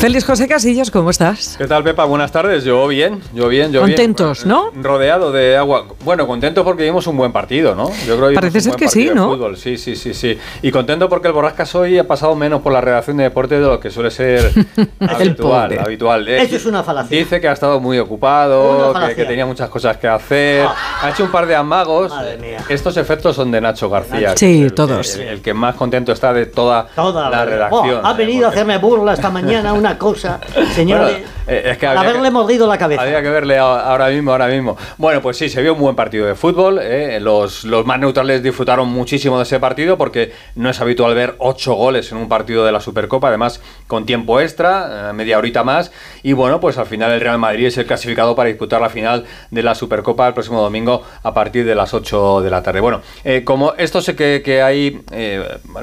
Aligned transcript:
Félix 0.00 0.24
José 0.24 0.48
Casillas, 0.48 0.90
¿cómo 0.90 1.10
estás? 1.10 1.56
¿Qué 1.58 1.66
tal, 1.66 1.84
Pepa? 1.84 2.06
Buenas 2.06 2.32
tardes. 2.32 2.64
Yo 2.64 2.88
bien, 2.88 3.20
yo 3.34 3.48
bien, 3.48 3.70
yo 3.70 3.82
Contentos, 3.82 4.44
bien. 4.44 4.56
¿no? 4.56 4.70
Rodeado 4.82 5.30
de 5.30 5.58
agua. 5.58 5.84
Bueno, 6.06 6.26
contento 6.26 6.64
porque 6.64 6.84
vimos 6.84 7.06
un 7.06 7.18
buen 7.18 7.32
partido, 7.32 7.74
¿no? 7.74 7.90
Yo 8.06 8.16
creo 8.16 8.30
que 8.30 8.34
Parece 8.34 8.62
ser 8.62 8.76
que 8.76 8.88
sí, 8.88 9.10
¿no? 9.14 9.28
Fútbol. 9.28 9.58
Sí, 9.58 9.76
sí, 9.76 9.96
sí, 9.96 10.14
sí. 10.14 10.38
Y 10.62 10.70
contento 10.70 11.10
porque 11.10 11.28
el 11.28 11.34
Borrascas 11.34 11.74
hoy 11.74 11.98
ha 11.98 12.08
pasado 12.08 12.34
menos 12.34 12.62
por 12.62 12.72
la 12.72 12.80
redacción 12.80 13.18
de 13.18 13.24
deporte 13.24 13.56
de 13.56 13.66
lo 13.66 13.78
que 13.78 13.90
suele 13.90 14.10
ser 14.10 14.50
habitual. 15.00 15.78
habitual. 15.78 16.26
Eso 16.28 16.56
es 16.56 16.64
una 16.64 16.82
falacia. 16.82 17.18
Dice 17.18 17.38
que 17.38 17.48
ha 17.48 17.52
estado 17.52 17.78
muy 17.78 17.98
ocupado, 17.98 18.94
que, 19.14 19.26
tenía 19.26 19.44
muchas 19.44 19.68
cosas 19.68 19.98
que 19.98 20.08
hacer. 20.08 20.64
Ah. 20.66 21.00
Ha 21.02 21.10
hecho 21.10 21.24
un 21.24 21.30
par 21.30 21.44
de 21.44 21.56
amagos. 21.56 22.08
Madre 22.08 22.38
mía. 22.38 22.64
Estos 22.70 22.96
efectos 22.96 23.36
son 23.36 23.50
de 23.50 23.60
Nacho 23.60 23.90
García. 23.90 24.34
Sí, 24.34 24.66
todos. 24.74 25.16
El, 25.16 25.42
que 25.42 25.52
más 25.52 25.74
contento 25.74 26.10
está 26.10 26.32
de 26.32 26.46
toda, 26.46 26.88
la, 26.96 27.44
redacción. 27.44 28.00
ha 28.02 28.14
venido 28.14 28.46
a 28.46 28.48
hacerme 28.48 28.78
burla 28.78 29.12
esta 29.12 29.28
mañana, 29.28 29.72
una 29.80 29.89
cosa. 29.98 30.40
Señor, 30.74 31.10
eh, 31.46 31.62
es 31.66 31.78
que 31.78 31.86
haberle 31.86 32.30
mordido 32.30 32.66
la 32.66 32.78
cabeza. 32.78 33.02
Había 33.02 33.22
que 33.22 33.28
verle 33.30 33.58
ahora 33.58 34.08
mismo, 34.08 34.32
ahora 34.32 34.46
mismo. 34.46 34.76
Bueno, 34.98 35.20
pues 35.20 35.36
sí, 35.36 35.48
se 35.48 35.62
vio 35.62 35.74
un 35.74 35.80
buen 35.80 35.96
partido 35.96 36.26
de 36.26 36.34
fútbol. 36.34 36.78
Eh. 36.82 37.18
Los, 37.20 37.64
los 37.64 37.86
más 37.86 37.98
neutrales 37.98 38.42
disfrutaron 38.42 38.88
muchísimo 38.88 39.36
de 39.38 39.44
ese 39.44 39.58
partido 39.58 39.98
porque 39.98 40.32
no 40.54 40.70
es 40.70 40.80
habitual 40.80 41.14
ver 41.14 41.34
ocho 41.38 41.74
goles 41.74 42.10
en 42.12 42.18
un 42.18 42.28
partido 42.28 42.64
de 42.64 42.72
la 42.72 42.80
Supercopa, 42.80 43.28
además 43.28 43.60
con 43.86 44.06
tiempo 44.06 44.40
extra, 44.40 45.10
eh, 45.10 45.12
media 45.12 45.38
horita 45.38 45.64
más. 45.64 45.92
Y 46.22 46.32
bueno, 46.32 46.60
pues 46.60 46.78
al 46.78 46.86
final 46.86 47.12
el 47.12 47.20
Real 47.20 47.38
Madrid 47.38 47.66
es 47.66 47.78
el 47.78 47.86
clasificado 47.86 48.34
para 48.34 48.48
disputar 48.48 48.80
la 48.80 48.90
final 48.90 49.24
de 49.50 49.62
la 49.62 49.74
Supercopa 49.74 50.28
el 50.28 50.34
próximo 50.34 50.60
domingo 50.60 51.02
a 51.22 51.34
partir 51.34 51.64
de 51.64 51.74
las 51.74 51.94
8 51.94 52.42
de 52.42 52.50
la 52.50 52.62
tarde. 52.62 52.80
Bueno, 52.80 53.02
como 53.44 53.74
esto 53.74 54.00
sé 54.00 54.14
que, 54.14 54.42
que 54.44 54.62
hay 54.62 55.02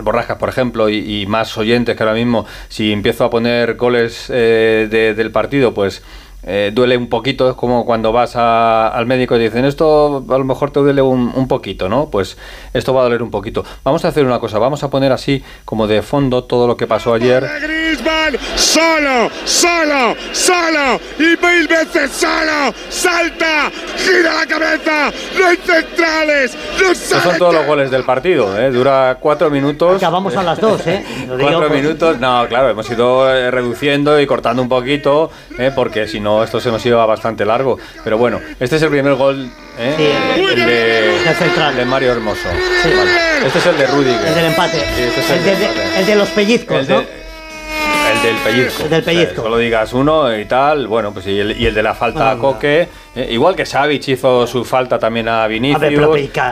Borrascas, 0.01 0.37
por 0.37 0.49
ejemplo, 0.49 0.89
y, 0.89 1.25
más 1.27 1.57
oyentes 1.57 1.95
que 1.95 2.03
ahora 2.03 2.15
mismo, 2.15 2.45
si 2.69 2.91
empiezo 2.91 3.25
a 3.25 3.29
poner 3.29 3.75
goles 3.75 3.96
del 3.97 5.31
partido, 5.31 5.73
pues 5.73 6.03
eh, 6.49 6.71
duele 6.73 6.95
un 6.95 7.09
poquito, 7.09 7.49
es 7.49 7.55
como 7.55 7.85
cuando 7.85 8.13
vas 8.13 8.37
al 8.37 9.05
médico 9.05 9.35
y 9.35 9.39
dicen 9.39 9.65
esto 9.65 10.23
a 10.29 10.37
lo 10.37 10.45
mejor 10.45 10.71
te 10.71 10.79
duele 10.79 11.01
un, 11.01 11.47
poquito, 11.49 11.89
¿no? 11.89 12.09
Pues 12.09 12.37
esto 12.73 12.93
va 12.93 13.01
a 13.01 13.03
doler 13.03 13.21
un 13.21 13.31
poquito. 13.31 13.65
Vamos 13.83 14.05
a 14.05 14.07
hacer 14.07 14.25
una 14.25 14.39
cosa, 14.39 14.57
vamos 14.57 14.81
a 14.81 14.89
poner 14.89 15.11
así 15.11 15.43
como 15.65 15.87
de 15.87 16.01
fondo 16.01 16.45
todo 16.45 16.65
lo 16.65 16.77
que 16.77 16.87
pasó 16.87 17.13
ayer. 17.13 17.45
Solo, 18.55 19.29
solo, 19.45 20.15
solo 20.31 20.99
y 21.19 21.23
mil 21.23 21.67
veces 21.67 22.11
solo, 22.11 22.73
salta, 22.89 23.71
gira 23.97 24.33
la 24.35 24.45
cabeza, 24.45 25.11
no 25.37 25.47
hay 25.47 25.57
centrales, 25.57 26.57
no 26.79 26.91
Estos 26.91 27.23
son 27.23 27.37
todos 27.37 27.53
los 27.53 27.65
goles 27.65 27.91
del 27.91 28.03
partido, 28.03 28.57
¿eh? 28.59 28.71
dura 28.71 29.17
cuatro 29.19 29.49
minutos. 29.49 30.01
vamos 30.01 30.35
a 30.35 30.43
las 30.43 30.59
dos, 30.59 30.85
¿eh? 30.87 31.03
cuatro 31.39 31.69
minutos, 31.69 32.19
no, 32.19 32.45
claro, 32.47 32.69
hemos 32.69 32.89
ido 32.89 33.29
eh, 33.33 33.51
reduciendo 33.51 34.19
y 34.19 34.25
cortando 34.25 34.61
un 34.61 34.69
poquito, 34.69 35.31
¿eh? 35.57 35.71
porque 35.73 36.07
si 36.07 36.19
no 36.19 36.43
esto 36.43 36.59
se 36.59 36.71
nos 36.71 36.85
iba 36.85 37.05
bastante 37.05 37.45
largo. 37.45 37.77
Pero 38.03 38.17
bueno, 38.17 38.39
este 38.59 38.77
es 38.77 38.81
el 38.81 38.89
primer 38.89 39.15
gol 39.15 39.49
¿eh? 39.79 40.13
el, 40.55 41.75
de, 41.75 41.85
Mario 41.85 42.11
Hermoso. 42.11 42.49
Este 43.45 43.59
es 43.59 43.65
el 43.65 43.77
de 43.77 43.87
Rudiger. 43.87 44.27
El 44.27 44.35
del 44.35 44.45
empate. 44.45 44.83
el, 45.97 46.05
de, 46.05 46.15
los 46.15 46.29
pellizcos, 46.29 46.87
¿no? 46.87 47.26
El 48.17 48.23
del 48.23 48.43
pellizco. 48.43 48.83
El 48.83 48.89
del 48.89 49.03
pellizco. 49.03 49.41
solo 49.43 49.57
digas 49.57 49.93
uno 49.93 50.37
y 50.37 50.45
tal, 50.45 50.87
bueno, 50.87 51.13
pues 51.13 51.27
y 51.27 51.39
el, 51.39 51.73
de 51.73 51.83
la 51.83 51.93
falta 51.93 52.31
a 52.31 52.37
Coque. 52.37 52.87
Eh, 53.15 53.29
igual 53.31 53.55
que 53.55 53.65
Savic 53.65 54.07
hizo 54.09 54.45
su 54.47 54.63
falta 54.63 54.99
también 54.99 55.27
a 55.27 55.47
Vinicius. 55.47 55.91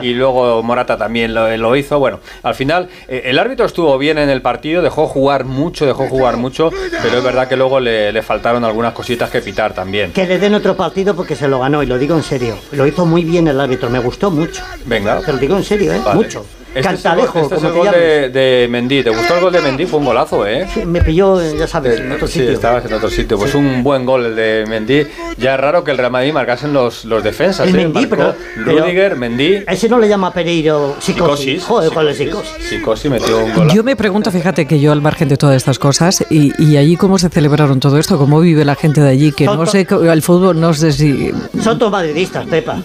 y 0.01 0.13
luego 0.13 0.61
Morata 0.63 0.97
también 0.97 1.33
lo, 1.33 1.75
hizo. 1.75 1.99
Bueno, 1.99 2.19
al 2.43 2.55
final 2.55 2.89
eh, 3.07 3.23
el 3.25 3.39
árbitro 3.39 3.65
estuvo 3.65 3.97
bien 3.97 4.17
en 4.17 4.29
el 4.29 4.41
partido, 4.41 4.81
dejó 4.81 5.07
jugar 5.07 5.45
mucho, 5.45 5.85
dejó 5.85 6.07
jugar 6.07 6.37
mucho, 6.37 6.71
pero 7.01 7.17
es 7.17 7.23
verdad 7.23 7.47
que 7.47 7.55
luego 7.55 7.79
le, 7.79 8.11
le 8.11 8.21
faltaron 8.21 8.63
algunas 8.63 8.93
cositas 8.93 9.29
que 9.29 9.41
pitar 9.41 9.73
también. 9.73 10.11
Que 10.11 10.25
le 10.25 10.37
den 10.37 10.53
otro 10.53 10.75
partido 10.75 11.15
porque 11.15 11.35
se 11.35 11.47
lo 11.47 11.59
ganó, 11.59 11.83
y 11.83 11.85
lo 11.85 11.97
digo 11.97 12.15
en 12.15 12.23
serio. 12.23 12.57
Lo 12.71 12.85
hizo 12.85 13.05
muy 13.05 13.23
bien 13.23 13.47
el 13.47 13.59
árbitro, 13.59 13.89
me 13.89 13.99
gustó 13.99 14.31
mucho. 14.31 14.63
Venga. 14.85 15.21
Te 15.21 15.33
lo 15.33 15.39
digo 15.39 15.55
en 15.57 15.63
serio, 15.63 15.93
¿eh? 15.93 16.01
Mucho. 16.13 16.45
Este 16.75 16.81
Cantalejo. 16.81 17.39
Este 17.39 17.55
es 17.55 17.63
el 17.63 17.71
gol 17.71 17.89
de, 17.89 18.29
de, 18.29 18.67
Mendy. 18.69 19.03
¿Te 19.03 19.09
gustó 19.09 19.35
el 19.35 19.41
gol 19.41 19.53
de 19.53 19.61
Mendy? 19.61 19.85
Fue 19.85 19.99
un 19.99 20.05
golazo, 20.05 20.45
¿eh? 20.45 20.67
Sí, 20.73 20.85
me 20.85 21.01
pilló, 21.01 21.41
ya 21.55 21.67
sabes, 21.67 22.01
en 22.01 22.11
otro 22.11 22.27
sitio. 22.27 22.47
Sí, 22.49 22.53
estabas 22.53 22.85
en 22.85 22.93
otro 22.93 23.09
sitio. 23.09 23.37
Pues 23.37 23.55
un 23.55 23.81
buen 23.81 24.05
gol 24.05 24.25
el 24.25 24.35
de 24.35 24.65
Mendy. 24.67 25.07
Ya 25.37 25.55
es 25.55 25.59
raro 25.59 25.83
que 25.83 25.91
el 25.91 25.97
Real 25.97 26.11
Madrid 26.11 26.33
marcasen 26.33 26.73
los, 26.73 27.05
los 27.05 27.23
defensas. 27.23 27.67
El 27.69 27.75
¿eh? 27.75 27.77
Mendy, 27.87 28.05
pero. 28.07 28.35
Rudiger, 28.57 29.15
Mendy. 29.15 29.63
Ese 29.67 29.87
no 29.87 29.99
le 29.99 30.09
llama 30.09 30.31
Pereiro 30.33 30.95
psicosis. 30.99 31.63
Joder, 31.63 31.91
¿cuál 31.91 32.09
es 32.09 32.17
psicosis? 32.17 32.51
Psicosis 32.59 33.09
metió 33.09 33.39
un 33.45 33.53
gol. 33.53 33.71
Yo 33.73 33.83
me 33.83 33.95
pregunto, 33.95 34.29
fíjate 34.31 34.65
que 34.67 34.79
yo 34.79 34.91
al 34.91 35.01
margen 35.01 35.29
de 35.29 35.37
todas 35.37 35.55
estas 35.55 35.79
cosas, 35.79 36.25
y, 36.29 36.51
y 36.61 36.77
allí 36.77 36.97
cómo 36.97 37.17
se 37.17 37.29
celebraron 37.29 37.79
todo 37.79 37.97
esto, 37.97 38.17
cómo 38.17 38.39
vive 38.41 38.65
la 38.65 38.75
gente 38.75 38.99
de 38.99 39.09
allí, 39.09 39.31
que 39.31 39.45
no 39.45 39.65
sé, 39.65 39.87
el 39.89 40.21
fútbol 40.21 40.59
no 40.59 40.73
sé 40.73 40.91
si. 40.91 41.31
Son 41.61 41.79
todos 41.79 41.91
madridistas, 41.91 42.45
Pepa. 42.45 42.81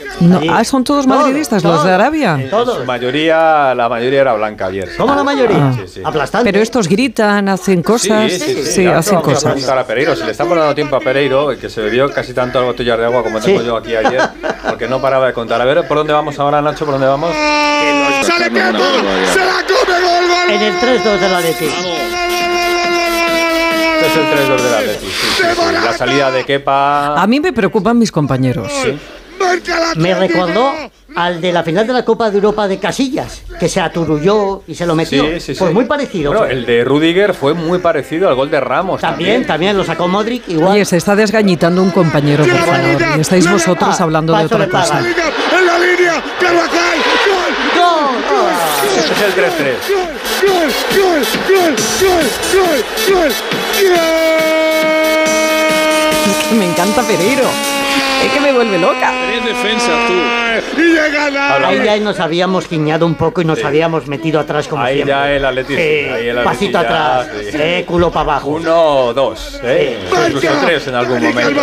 ah, 0.48 0.64
son 0.64 0.84
todos 0.84 1.06
madridistas, 1.06 1.64
los 1.64 1.84
de 1.84 1.90
Arabia. 1.90 2.38
Todos. 2.50 2.86
mayoría, 2.86 3.74
la 3.80 3.88
mayoría 3.88 4.20
era 4.20 4.34
blanca. 4.34 4.68
¿Cómo 4.96 5.14
la 5.14 5.24
mayoría? 5.24 5.72
Aplastante. 6.04 6.50
Pero 6.52 6.62
estos 6.62 6.86
gritan, 6.86 7.48
hacen 7.48 7.82
cosas. 7.82 8.30
Sí, 8.30 8.62
sí, 8.64 8.86
hacen 8.86 9.20
cosas. 9.20 9.68
a 9.68 9.86
Pereiro. 9.86 10.14
Si 10.14 10.24
le 10.24 10.32
estamos 10.32 10.56
dando 10.56 10.74
tiempo 10.74 10.96
a 10.96 11.00
Pereiro, 11.00 11.48
que 11.58 11.70
se 11.70 11.80
bebió 11.80 12.10
casi 12.12 12.34
tanto 12.34 12.58
al 12.58 12.66
botellar 12.66 12.98
de 12.98 13.06
agua 13.06 13.22
como 13.22 13.40
tengo 13.40 13.62
yo 13.62 13.76
aquí 13.76 13.94
ayer, 13.94 14.20
porque 14.68 14.86
no 14.86 15.00
paraba 15.00 15.26
de 15.26 15.32
contar. 15.32 15.60
A 15.60 15.64
ver, 15.64 15.88
¿por 15.88 15.96
dónde 15.96 16.12
vamos 16.12 16.38
ahora, 16.38 16.60
Nacho? 16.60 16.84
¿Por 16.84 16.94
dónde 16.94 17.06
vamos? 17.06 17.34
¡Sale 18.22 18.50
Kepa! 18.50 18.72
¡Se 19.32 19.40
la 19.40 19.64
come 19.66 20.00
gol, 20.00 20.28
gol! 20.28 20.50
En 20.50 20.62
el 20.62 20.74
3-2 20.74 21.18
de 21.18 21.28
la 21.28 21.40
es 24.00 24.16
el 24.16 24.24
3-2 24.24 24.62
de 24.62 24.70
la 24.70 24.80
Leti. 24.80 25.06
La 25.84 25.92
salida 25.92 26.30
de 26.30 26.44
Kepa. 26.44 27.20
A 27.20 27.26
mí 27.26 27.40
me 27.40 27.52
preocupan 27.52 27.98
mis 27.98 28.10
compañeros. 28.10 28.72
Me 29.96 30.14
recordó 30.14 30.72
al 31.14 31.40
de 31.40 31.52
la 31.52 31.62
final 31.62 31.86
de 31.86 31.92
la 31.92 32.04
Copa 32.04 32.30
de 32.30 32.36
Europa 32.36 32.68
de 32.68 32.78
Casillas, 32.78 33.42
que 33.58 33.68
se 33.68 33.80
aturulló 33.80 34.62
y 34.66 34.74
se 34.74 34.86
lo 34.86 34.94
metió. 34.94 35.24
pues 35.24 35.72
muy 35.72 35.84
parecido. 35.84 36.32
Bueno, 36.32 36.46
el 36.46 36.64
de 36.64 36.84
Rudiger 36.84 37.34
fue 37.34 37.54
muy 37.54 37.78
parecido 37.78 38.28
al 38.28 38.34
gol 38.34 38.50
de 38.50 38.60
Ramos. 38.60 39.00
También, 39.00 39.46
también, 39.46 39.76
lo 39.76 39.84
sacó 39.84 40.08
Modric 40.08 40.48
igual. 40.48 40.72
Oye, 40.72 40.84
se 40.84 40.96
está 40.96 41.16
desgañitando 41.16 41.82
un 41.82 41.90
compañero, 41.90 42.44
por 42.44 42.56
favor. 42.56 43.02
Y 43.16 43.20
estáis 43.20 43.50
vosotros 43.50 44.00
hablando 44.00 44.36
de 44.36 44.44
otra 44.44 44.68
cosa. 44.68 45.00
En 45.00 45.66
la 45.66 45.78
línea, 45.78 46.22
gol, 46.40 46.56
Este 48.98 49.12
es 49.12 49.20
el 49.20 49.32
3-3. 49.34 49.74
Gol, 50.46 50.70
gol, 50.96 51.24
gol, 51.48 51.76
gol, 52.00 52.26
gol, 52.52 52.84
gol, 53.08 53.32
gol. 53.90 54.00
Me 56.58 56.64
encanta 56.70 57.02
Pereiro. 57.02 57.79
Es 58.24 58.32
que 58.32 58.40
me 58.40 58.52
vuelve 58.52 58.78
loca. 58.78 59.12
Defensa 59.44 59.92
tú. 60.06 60.80
Y 60.80 60.92
llega 60.92 61.66
Ahí 61.68 61.82
ya 61.84 61.96
nos 61.98 62.20
habíamos 62.20 62.68
guiñado 62.68 63.06
un 63.06 63.14
poco 63.14 63.40
y 63.40 63.44
nos 63.44 63.64
habíamos 63.64 64.06
metido 64.06 64.40
atrás 64.40 64.68
como 64.68 64.82
ahí 64.82 64.96
siempre. 64.96 65.14
Ya 65.14 65.32
el 65.32 65.44
Atlético. 65.44 65.80
ahí 65.80 66.28
el 66.28 66.42
pasito 66.42 66.78
atrás. 66.78 67.28
Eh, 67.32 67.84
culo 67.86 68.10
para 68.10 68.32
abajo. 68.32 68.48
Uno, 68.50 69.12
dos. 69.14 69.60
Eh. 69.62 69.98
Incluso 70.26 70.48
tres 70.64 70.86
en 70.88 70.94
algún 70.94 71.22
momento. 71.22 71.60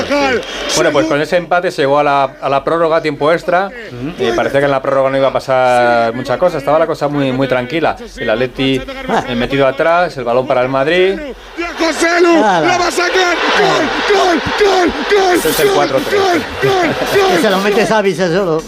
Bueno, 0.76 0.92
pues 0.92 1.08
con 1.08 1.22
ese 1.22 1.38
empate 1.38 1.72
se 1.72 1.84
llegó 1.84 2.00
a 2.00 2.04
la, 2.04 2.24
a 2.42 2.50
la 2.50 2.64
prórroga, 2.64 3.02
tiempo 3.02 3.32
extra. 3.32 3.70
Y 4.18 4.32
parecía 4.32 4.60
que 4.60 4.66
en 4.66 4.72
la 4.72 4.82
prórroga 4.82 5.10
no 5.10 5.18
iba 5.18 5.28
a 5.28 5.34
pasar 5.34 6.14
mucha 6.14 6.38
cosa. 6.38 6.58
Estaba 6.58 6.80
la 6.80 6.88
cosa 6.88 7.08
muy, 7.08 7.32
muy 7.32 7.48
tranquila. 7.48 7.96
El 8.18 8.30
Atleti 8.30 8.82
ah. 9.08 9.24
metido 9.36 9.68
atrás, 9.68 10.18
el 10.18 10.24
balón 10.24 10.48
para 10.48 10.62
el 10.62 10.70
Madrid. 10.70 11.20
José 11.78 12.22
Lu, 12.22 12.42
la 12.42 12.78
va 12.78 12.88
a 12.88 12.92
sacar. 12.92 13.36
Gol, 13.60 13.86
gol, 14.10 14.42
gol, 14.60 14.92
gol. 15.12 15.17
Este 15.38 15.50
es 15.50 15.60
el 15.60 15.70
4-3 15.70 16.00
que 16.62 17.42
se 17.42 17.50
lo 17.50 17.60
mete 17.60 17.86
Savic 17.86 18.18
solo. 18.18 18.58
¡Gol, 18.58 18.64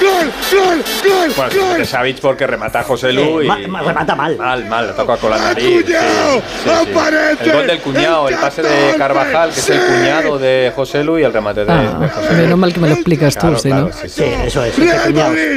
gol, 0.00 0.32
gol, 0.50 0.84
gol! 1.04 1.32
Bueno, 1.36 1.50
se 1.50 1.60
mete 1.60 1.84
Savic 1.84 2.20
porque 2.20 2.46
remata 2.46 2.80
a 2.80 2.84
José 2.84 3.12
Lu 3.12 3.42
y... 3.42 3.48
remata 3.48 4.14
mal. 4.14 4.36
Mal, 4.38 4.64
mal, 4.64 4.86
le 4.86 4.92
toca 4.94 5.18
con 5.18 5.30
la 5.30 5.38
nariz. 5.38 5.84
el 5.86 7.52
gol 7.52 7.66
del 7.66 7.80
cuñado, 7.80 8.30
el 8.30 8.36
pase 8.36 8.62
de 8.62 8.96
Carvajal, 8.96 9.52
que 9.52 9.60
es 9.60 9.68
el 9.68 9.80
cuñado 9.80 10.38
de 10.38 10.72
José 10.74 11.04
Lu 11.04 11.18
y 11.18 11.24
el 11.24 11.34
remate 11.34 11.66
de, 11.66 11.72
ah, 11.72 12.10
José 12.14 12.30
Lu. 12.30 12.36
Menos 12.38 12.58
mal 12.58 12.72
que 12.72 12.80
me 12.80 12.88
lo 12.88 12.94
explicas 12.94 13.36
tú, 13.36 13.54
¿sí, 13.58 13.68
¿no? 13.68 13.90
Sí, 13.92 14.24
eso 14.24 14.64
es, 14.64 14.78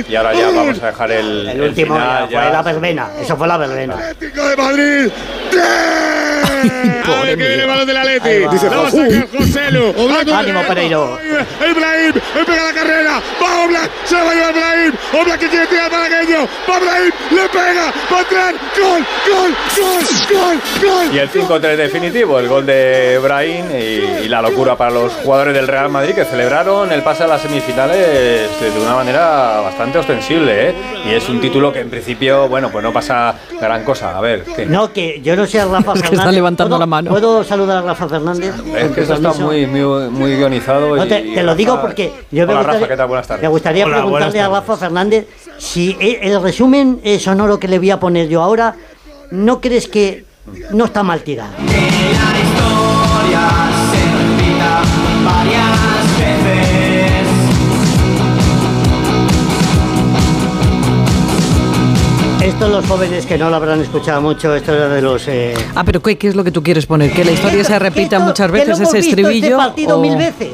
Y 0.10 0.16
ahora 0.16 0.34
ya 0.34 0.52
vamos 0.52 0.84
a 0.84 0.88
dejar 0.88 1.12
el, 1.12 1.62
último, 1.62 1.98
fue 2.30 2.52
la 2.52 2.62
verbena, 2.62 3.12
eso 3.22 3.38
fue 3.38 3.48
la 3.48 3.56
verbena. 3.56 3.94
Atlético 3.94 4.46
de 4.46 4.58
Madrid, 4.58 5.12
¡3! 6.64 7.18
A 7.18 7.24
ver 7.24 7.38
que 7.38 7.48
viene 7.48 7.64
el 7.64 7.68
balón 7.70 7.88
de 7.88 7.94
la 7.94 8.04
Leti. 8.04 8.30
Dice 8.52 8.70
La 8.70 8.78
va 8.78 8.88
a 8.88 8.92
sacar 8.92 9.28
José 9.38 9.72
Lu. 9.72 9.94
Ánimo, 10.34 10.62
Pereiro. 10.68 11.20
Ibrahim, 11.60 12.14
pega 12.46 12.64
la 12.66 12.74
carrera. 12.74 13.22
Va 13.42 13.66
Oblak, 13.66 13.90
se 14.06 14.16
va 14.16 14.32
a 14.32 14.34
llevar 14.34 14.56
Ibrahim. 14.56 14.94
Oblak 15.22 15.40
que 15.40 15.48
quiere 15.50 15.68
tirar 15.68 15.90
para 15.92 16.06
aquello. 16.06 16.48
Va 16.70 16.78
Ibrahim, 16.78 17.12
le 17.32 17.50
pega. 17.50 17.94
Va 18.12 18.18
a 18.18 18.22
entrar. 18.22 18.54
Gol, 18.80 19.06
gol, 19.30 19.56
gol, 19.78 20.04
gol, 20.32 20.90
gol. 20.90 21.16
Y 21.16 21.20
el 21.20 21.30
5-3 21.30 21.76
definitivo, 21.76 22.40
el 22.40 22.48
gol 22.48 22.66
de 22.66 23.20
Brahim 23.22 23.66
y, 23.72 24.26
y 24.26 24.28
la 24.28 24.42
locura 24.42 24.76
para 24.76 24.92
los 24.92 25.14
jugadores 25.14 25.54
del 25.54 25.68
Real 25.68 25.90
Madrid 25.90 26.14
que 26.16 26.26
celebraron 26.26 26.92
el 26.92 27.02
pase 27.04 27.24
a 27.24 27.28
las 27.28 27.42
semifinales 27.42 28.50
de 28.60 28.80
una 28.80 28.96
manera 28.96 29.62
bastante 29.62 29.98
ostensible. 30.00 30.70
¿eh? 30.70 30.76
Y 31.06 31.14
es 31.14 31.28
un 31.30 31.40
título 31.42 31.72
que 31.74 31.80
en 31.80 31.90
principio, 31.90 32.48
bueno, 32.48 32.70
pues 32.72 32.84
no 32.84 32.92
pasa 32.94 33.36
gran 33.60 33.84
cosa. 33.84 34.18
A 34.18 34.22
ver, 34.22 34.44
¿qué? 34.56 34.66
No, 34.66 34.92
que 34.92 35.22
yo 35.22 35.36
no 35.36 35.46
sé 35.46 35.60
a 35.60 35.66
Rafa 35.66 35.96
Fernández. 35.96 36.26
Levantando 36.52 36.76
¿Puedo- 36.76 36.80
la 36.80 36.86
mano. 36.86 37.10
¿Puedo 37.12 37.44
saludar 37.44 37.78
a 37.78 37.82
Rafa 37.82 38.08
Fernández? 38.10 38.54
Es 38.56 38.62
que 38.92 38.96
tu 38.96 39.02
esto 39.02 39.14
está 39.30 39.34
muy, 39.34 39.66
muy, 39.66 40.10
muy 40.10 40.36
guionizado. 40.36 40.96
No, 40.96 41.06
y- 41.06 41.10
te, 41.10 41.20
y 41.22 41.34
te 41.36 41.44
lo 41.44 41.56
digo 41.56 41.74
Rafa- 41.76 41.82
porque 41.82 42.14
yo 42.32 42.46
me 42.46 42.54
Hola, 42.54 42.62
gustaría, 42.62 42.80
Rafa, 42.80 42.88
¿qué 42.88 42.98
tal? 42.98 43.08
Buenas 43.08 43.28
tardes. 43.28 43.42
me 43.44 43.48
gustaría 43.50 43.86
Hola, 43.86 43.96
preguntarle 43.98 44.42
a 44.42 44.50
Rafa 44.50 44.78
Fernández 44.78 45.28
si 45.58 45.96
e- 46.00 46.20
el 46.24 46.42
resumen 46.42 47.00
eh, 47.04 47.20
sonoro 47.20 47.60
que 47.60 47.68
le 47.68 47.80
voy 47.80 47.92
a 47.92 48.00
poner 48.00 48.28
yo 48.28 48.42
ahora, 48.42 48.76
¿no 49.32 49.62
crees 49.62 49.88
que 49.88 50.26
no 50.72 50.86
está 50.86 51.04
mal 51.04 51.22
tirado? 51.22 51.52
Esto 62.44 62.68
los 62.70 62.86
jóvenes 62.88 63.26
que 63.28 63.38
no 63.38 63.50
lo 63.52 63.56
habrán 63.56 63.82
escuchado 63.82 64.20
mucho, 64.20 64.56
esto 64.56 64.74
era 64.74 64.88
de 64.90 65.02
los... 65.02 65.28
eh, 65.28 65.54
Ah, 65.76 65.84
pero 65.84 66.02
¿qué, 66.02 66.18
qué 66.18 66.28
es 66.28 66.36
lo 66.36 66.44
que 66.44 66.52
tú 66.52 66.64
quieres 66.64 66.88
poner? 66.88 67.12
¿Que 67.14 67.24
la 67.24 67.32
historia 67.32 67.64
se 67.64 67.78
repita 67.80 68.20
muchas 68.20 68.50
veces 68.50 68.80
ese 68.80 68.98
visto 68.98 68.98
estribillo? 68.98 69.46
Este 69.48 69.56
partido 69.58 69.98
o- 69.98 70.02
mil 70.02 70.16
veces. 70.18 70.50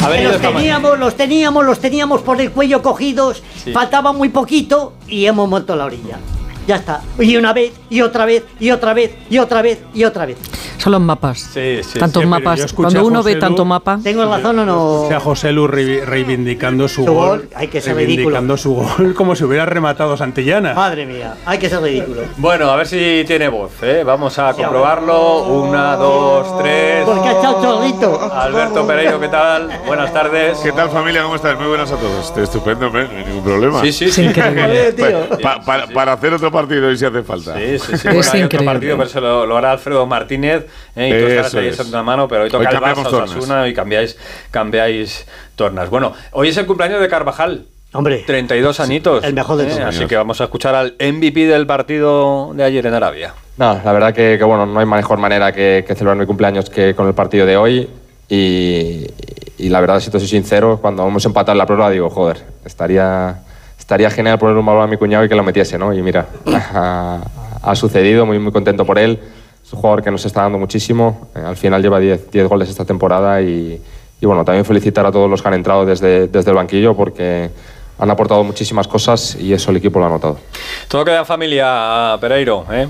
Que 0.00 0.08
venido 0.08 0.32
los 0.32 0.40
teníamos, 0.40 0.98
los 0.98 1.14
teníamos, 1.16 1.64
los 1.64 1.78
teníamos 1.80 2.20
por 2.22 2.40
el 2.40 2.50
cuello 2.52 2.82
cogidos, 2.82 3.42
Sí. 3.64 3.72
faltaba 3.72 4.12
muy 4.12 4.28
poquito 4.28 4.92
y 5.08 5.26
hemos 5.26 5.48
muerto 5.48 5.72
a 5.72 5.76
la 5.76 5.84
orilla. 5.86 6.18
Ya 6.66 6.76
está. 6.76 7.00
Y 7.18 7.36
una 7.36 7.52
vez, 7.52 7.72
y 7.90 8.00
otra 8.02 8.24
vez, 8.24 8.44
y 8.60 8.70
otra 8.70 8.94
vez, 8.94 9.10
y 9.28 9.38
otra 9.38 9.62
vez, 9.62 9.80
y 9.94 10.04
otra 10.04 10.26
vez. 10.26 10.36
Son 10.78 10.92
los 10.92 11.00
mapas. 11.00 11.38
Sí, 11.38 11.80
sí, 11.82 11.98
Tantos 11.98 12.22
sí, 12.22 12.28
mapas. 12.28 12.72
Cuando 12.72 13.00
a 13.00 13.02
uno 13.04 13.22
ve 13.22 13.36
tanto 13.36 13.64
mapa. 13.64 14.00
¿Tengo 14.02 14.24
razón 14.24 14.58
o 14.60 14.66
no? 14.66 14.82
O 15.02 15.08
sea, 15.08 15.20
José 15.20 15.52
Lu 15.52 15.68
reivi- 15.68 16.04
reivindicando 16.04 16.88
su, 16.88 17.04
Su 17.04 17.12
gol. 17.12 17.28
gol, 17.40 17.48
hay 17.54 17.68
que 17.68 17.80
ser 17.80 17.94
reivindicando 17.96 18.56
su 18.56 18.74
gol 18.74 19.14
como 19.16 19.36
si 19.36 19.44
hubiera 19.44 19.64
rematado 19.66 20.16
Santillana. 20.16 20.74
Madre 20.74 21.06
mía, 21.06 21.34
hay 21.46 21.58
que 21.58 21.68
ser 21.68 21.82
ridículo. 21.82 22.22
Bueno, 22.36 22.68
a 22.70 22.76
ver 22.76 22.86
si 22.88 23.24
tiene 23.26 23.48
voz, 23.48 23.70
¿eh? 23.82 24.02
Vamos 24.04 24.38
a 24.40 24.52
comprobarlo. 24.54 25.44
Una, 25.44 25.94
dos, 25.96 26.58
tres. 26.58 27.04
Porque 27.04 27.28
ha 27.28 27.38
echado 27.38 27.62
chorrito. 27.62 28.32
Alberto 28.32 28.86
Pereiro, 28.86 29.20
¿qué 29.20 29.28
tal? 29.28 29.68
Buenas 29.86 30.12
tardes. 30.12 30.58
¿Qué 30.58 30.72
tal 30.72 30.90
familia? 30.90 31.22
¿Cómo 31.22 31.36
estáis? 31.36 31.58
Muy 31.58 31.68
buenas 31.68 31.90
a 31.92 31.96
todos. 31.96 32.26
Estoy 32.26 32.44
estupendo, 32.44 32.86
¿eh? 32.86 33.08
no 33.10 33.18
hay 33.18 33.24
ningún 33.24 33.44
problema. 33.44 33.80
Sí, 33.82 33.92
sí, 33.92 34.10
sí. 34.10 34.22
increíble. 34.26 34.92
tío. 34.94 35.28
Pa- 35.42 35.60
pa- 35.60 35.86
para 35.94 36.12
hacer 36.14 36.34
otro 36.34 36.50
partido 36.52 36.90
y 36.90 36.96
si 36.96 37.04
hace 37.04 37.22
falta. 37.22 37.56
Sí, 37.56 37.78
sí, 37.78 37.86
sí. 37.86 37.92
Es 37.94 38.02
Bueno, 38.04 38.20
hay 38.20 38.42
otro 38.42 38.44
increíble. 38.44 38.66
partido, 38.66 38.96
pero 38.98 39.08
se 39.08 39.20
lo, 39.20 39.46
lo 39.46 39.56
hará 39.56 39.72
Alfredo 39.72 40.06
Martínez. 40.06 40.66
¿eh? 40.94 41.08
Y 41.08 41.10
tú 41.10 41.26
estarás 41.28 41.54
ahí 41.54 41.66
echando 41.68 41.90
una 41.96 42.02
mano, 42.04 42.28
pero 42.28 42.42
hoy 42.42 42.46
Hoy 42.46 42.50
toca 42.52 42.68
el 42.70 42.74
cambiamos 42.74 43.04
Barça, 43.06 43.10
tornas. 43.10 43.30
Osasuna 43.30 43.68
y 43.68 43.74
cambiáis, 43.74 44.16
cambiáis 44.50 45.26
tornas. 45.56 45.90
Bueno, 45.90 46.12
hoy 46.32 46.48
es 46.50 46.56
el 46.56 46.66
cumpleaños 46.66 47.00
de 47.00 47.08
Carvajal. 47.08 47.64
Hombre, 47.94 48.22
32 48.26 48.80
añitos. 48.80 49.22
El 49.24 49.34
mejor 49.34 49.56
de 49.58 49.66
todos. 49.66 49.80
Así 49.80 50.06
que 50.06 50.16
vamos 50.16 50.40
a 50.40 50.44
escuchar 50.44 50.74
al 50.74 50.94
MVP 50.98 51.46
del 51.46 51.66
partido 51.66 52.52
de 52.54 52.64
ayer 52.64 52.86
en 52.86 52.94
Arabia. 52.94 53.34
No, 53.58 53.78
la 53.84 53.92
verdad 53.92 54.14
que, 54.14 54.36
que, 54.38 54.44
bueno, 54.44 54.64
no 54.64 54.80
hay 54.80 54.86
mejor 54.86 55.18
manera 55.18 55.52
que, 55.52 55.84
que 55.86 55.94
celebrar 55.94 56.16
mi 56.16 56.24
cumpleaños 56.24 56.70
que 56.70 56.94
con 56.94 57.06
el 57.06 57.12
partido 57.14 57.44
de 57.44 57.56
hoy. 57.58 57.90
Y, 58.30 59.06
y 59.58 59.68
la 59.68 59.80
verdad, 59.82 60.00
si 60.00 60.10
te 60.10 60.18
soy 60.18 60.26
sincero, 60.28 60.78
cuando 60.80 61.06
hemos 61.06 61.22
empatado 61.26 61.52
en 61.52 61.58
la 61.58 61.66
prórroga 61.66 61.90
digo, 61.90 62.08
joder, 62.08 62.42
estaría, 62.64 63.36
estaría 63.92 64.08
genial 64.10 64.38
poner 64.38 64.56
un 64.56 64.64
balón 64.64 64.84
a 64.84 64.86
mi 64.86 64.96
cuñado 64.96 65.22
y 65.22 65.28
que 65.28 65.34
lo 65.34 65.42
metiese, 65.42 65.76
¿no? 65.76 65.92
Y 65.92 66.00
mira, 66.00 66.26
ha, 66.46 67.20
ha 67.62 67.74
sucedido, 67.76 68.24
muy, 68.24 68.38
muy 68.38 68.50
contento 68.50 68.86
por 68.86 68.98
él. 68.98 69.18
Es 69.62 69.70
un 69.74 69.80
jugador 69.80 70.02
que 70.02 70.10
nos 70.10 70.24
está 70.24 70.40
dando 70.42 70.56
muchísimo. 70.58 71.28
Eh, 71.36 71.40
al 71.44 71.56
final 71.58 71.82
lleva 71.82 71.98
10 72.00 72.30
10 72.30 72.48
goles 72.48 72.70
esta 72.70 72.86
temporada 72.86 73.42
y, 73.42 73.78
y 74.18 74.24
bueno, 74.26 74.46
también 74.46 74.64
felicitar 74.64 75.04
a 75.04 75.12
todos 75.12 75.28
los 75.28 75.42
que 75.42 75.48
han 75.48 75.54
entrado 75.54 75.84
desde, 75.84 76.26
desde 76.28 76.50
el 76.50 76.56
banquillo 76.56 76.96
porque 76.96 77.50
han 77.98 78.10
aportado 78.10 78.42
muchísimas 78.44 78.88
cosas 78.88 79.36
y 79.38 79.52
eso 79.52 79.70
el 79.70 79.76
equipo 79.76 79.98
lo 79.98 80.06
ha 80.06 80.08
notado. 80.08 80.38
Todo 80.88 81.04
queda 81.04 81.18
en 81.18 81.26
familia, 81.26 82.16
Pereiro, 82.18 82.64
¿eh? 82.72 82.88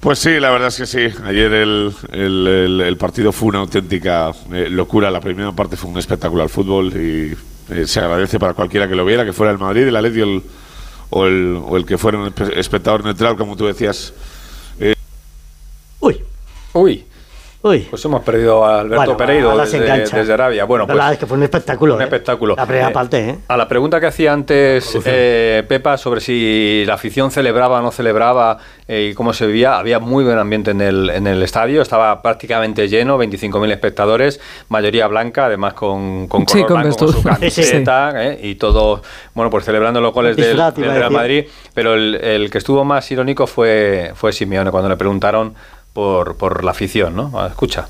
Pues 0.00 0.18
sí, 0.20 0.40
la 0.40 0.50
verdad 0.50 0.68
es 0.68 0.78
que 0.78 0.86
sí. 0.86 1.06
Ayer 1.26 1.52
el, 1.52 1.92
el- 2.12 2.46
el- 2.46 2.80
el 2.80 2.96
partido 2.96 3.30
fue 3.30 3.50
una 3.50 3.58
auténtica 3.58 4.32
eh, 4.52 4.68
locura. 4.70 5.10
La 5.10 5.20
primera 5.20 5.52
parte 5.52 5.76
fue 5.76 5.90
un 5.90 5.98
espectacular 5.98 6.48
fútbol 6.48 6.86
y 6.96 7.36
eh, 7.70 7.86
se 7.86 8.00
agradece 8.00 8.38
para 8.38 8.54
cualquiera 8.54 8.88
que 8.88 8.94
lo 8.94 9.04
viera, 9.04 9.24
que 9.24 9.32
fuera 9.32 9.52
el 9.52 9.58
Madrid, 9.58 9.82
el 9.88 9.96
Atleti 9.96 10.20
o 10.20 10.24
el, 10.24 10.42
o 11.10 11.26
el, 11.26 11.60
o 11.64 11.76
el 11.76 11.86
que 11.86 11.98
fuera 11.98 12.18
un 12.18 12.32
espe- 12.34 12.56
espectador 12.56 13.04
neutral, 13.04 13.36
como 13.36 13.56
tú 13.56 13.66
decías. 13.66 14.12
uy, 16.00 16.20
Uy, 16.74 17.04
uy. 17.62 17.80
pues 17.90 18.04
hemos 18.04 18.22
perdido 18.22 18.64
a 18.64 18.80
Alberto 18.80 18.96
Bueno, 18.96 19.16
Pereiro 19.16 19.56
desde, 19.56 19.80
desde 20.04 20.32
Arabia. 20.32 20.64
Bueno, 20.64 20.84
La 20.86 20.94
verdad 20.94 21.06
pues 21.08 21.12
es 21.14 21.18
que 21.20 21.26
fue 21.26 21.36
un 21.36 21.42
espectáculo. 21.44 21.94
un 21.94 22.00
¿eh? 22.00 22.04
espectáculo. 22.04 22.54
La 22.56 22.66
primera 22.66 22.88
Eh, 22.88 22.92
parte, 22.92 23.28
¿eh? 23.30 23.38
A 23.48 23.56
la 23.56 23.68
pregunta 23.68 24.00
que 24.00 24.06
hacía 24.06 24.32
antes 24.32 24.98
eh, 25.04 25.64
Pepa 25.68 25.96
sobre 25.96 26.20
si 26.20 26.84
la 26.86 26.94
afición 26.94 27.30
celebraba 27.30 27.78
o 27.78 27.82
no 27.82 27.90
celebraba 27.90 28.58
eh, 28.88 29.10
y 29.10 29.14
cómo 29.14 29.32
se 29.32 29.46
vivía, 29.46 29.78
había 29.78 29.98
muy 29.98 30.24
buen 30.24 30.38
ambiente 30.38 30.72
en 30.72 30.80
el, 30.80 31.08
en 31.10 31.26
el 31.26 31.42
estadio, 31.42 31.82
estaba 31.82 32.20
prácticamente 32.20 32.88
lleno, 32.88 33.18
25.000 33.18 33.70
espectadores, 33.72 34.40
mayoría 34.68 35.06
blanca, 35.06 35.46
además 35.46 35.74
con, 35.74 36.26
con 36.28 36.46
Sí, 36.48 36.62
color 36.62 36.66
con 36.68 36.80
blanco, 36.82 36.96
con 36.98 37.08
su 37.08 37.14
vestuario. 37.22 37.38
Sí, 37.50 37.62
sí. 37.62 37.70
camiseta 37.70 38.12
eh, 38.24 38.38
y 38.42 38.54
todo, 38.56 39.02
bueno, 39.34 39.50
pues 39.50 39.64
celebrando 39.64 40.00
los 40.00 40.12
goles 40.12 40.36
del, 40.36 40.56
del 40.56 40.74
Real. 40.94 41.10
Madrid, 41.10 41.46
pero 41.74 41.94
el, 41.94 42.16
el 42.16 42.50
que 42.50 42.58
estuvo 42.58 42.84
más 42.84 43.10
irónico 43.10 43.46
fue, 43.46 44.12
fue 44.14 44.32
Simeone 44.32 44.70
cuando 44.70 44.88
le 44.88 44.96
preguntaron 44.96 45.54
por, 45.92 46.36
por 46.36 46.64
la 46.64 46.70
afición, 46.70 47.14
¿no? 47.14 47.32
Ah, 47.34 47.48
Escucha. 47.48 47.88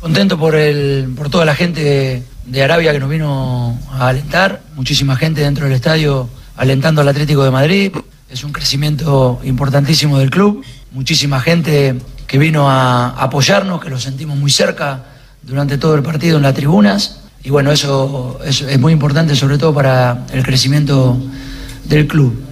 Contento 0.00 0.36
por, 0.38 0.56
el, 0.56 1.12
por 1.16 1.30
toda 1.30 1.44
la 1.44 1.54
gente 1.54 2.24
de 2.44 2.62
Arabia 2.62 2.92
que 2.92 2.98
nos 2.98 3.08
vino 3.08 3.78
a 3.92 4.08
alentar, 4.08 4.60
muchísima 4.74 5.14
gente 5.14 5.42
dentro 5.42 5.64
del 5.64 5.74
estadio 5.74 6.28
alentando 6.56 7.00
al 7.00 7.08
Atlético 7.08 7.44
de 7.44 7.50
Madrid. 7.50 7.92
Es 8.28 8.42
un 8.42 8.52
crecimiento 8.52 9.40
importantísimo 9.44 10.18
del 10.18 10.30
club, 10.30 10.64
muchísima 10.90 11.40
gente 11.40 11.96
que 12.26 12.38
vino 12.38 12.68
a 12.68 13.10
apoyarnos, 13.10 13.80
que 13.80 13.90
lo 13.90 13.98
sentimos 14.00 14.36
muy 14.36 14.50
cerca 14.50 15.04
durante 15.42 15.78
todo 15.78 15.94
el 15.94 16.02
partido 16.02 16.38
en 16.38 16.42
las 16.42 16.54
tribunas. 16.54 17.20
Y 17.44 17.50
bueno, 17.50 17.70
eso, 17.70 18.40
eso 18.44 18.68
es 18.68 18.80
muy 18.80 18.92
importante 18.92 19.36
sobre 19.36 19.58
todo 19.58 19.74
para 19.74 20.26
el 20.32 20.42
crecimiento 20.42 21.16
del 21.84 22.06
club. 22.06 22.42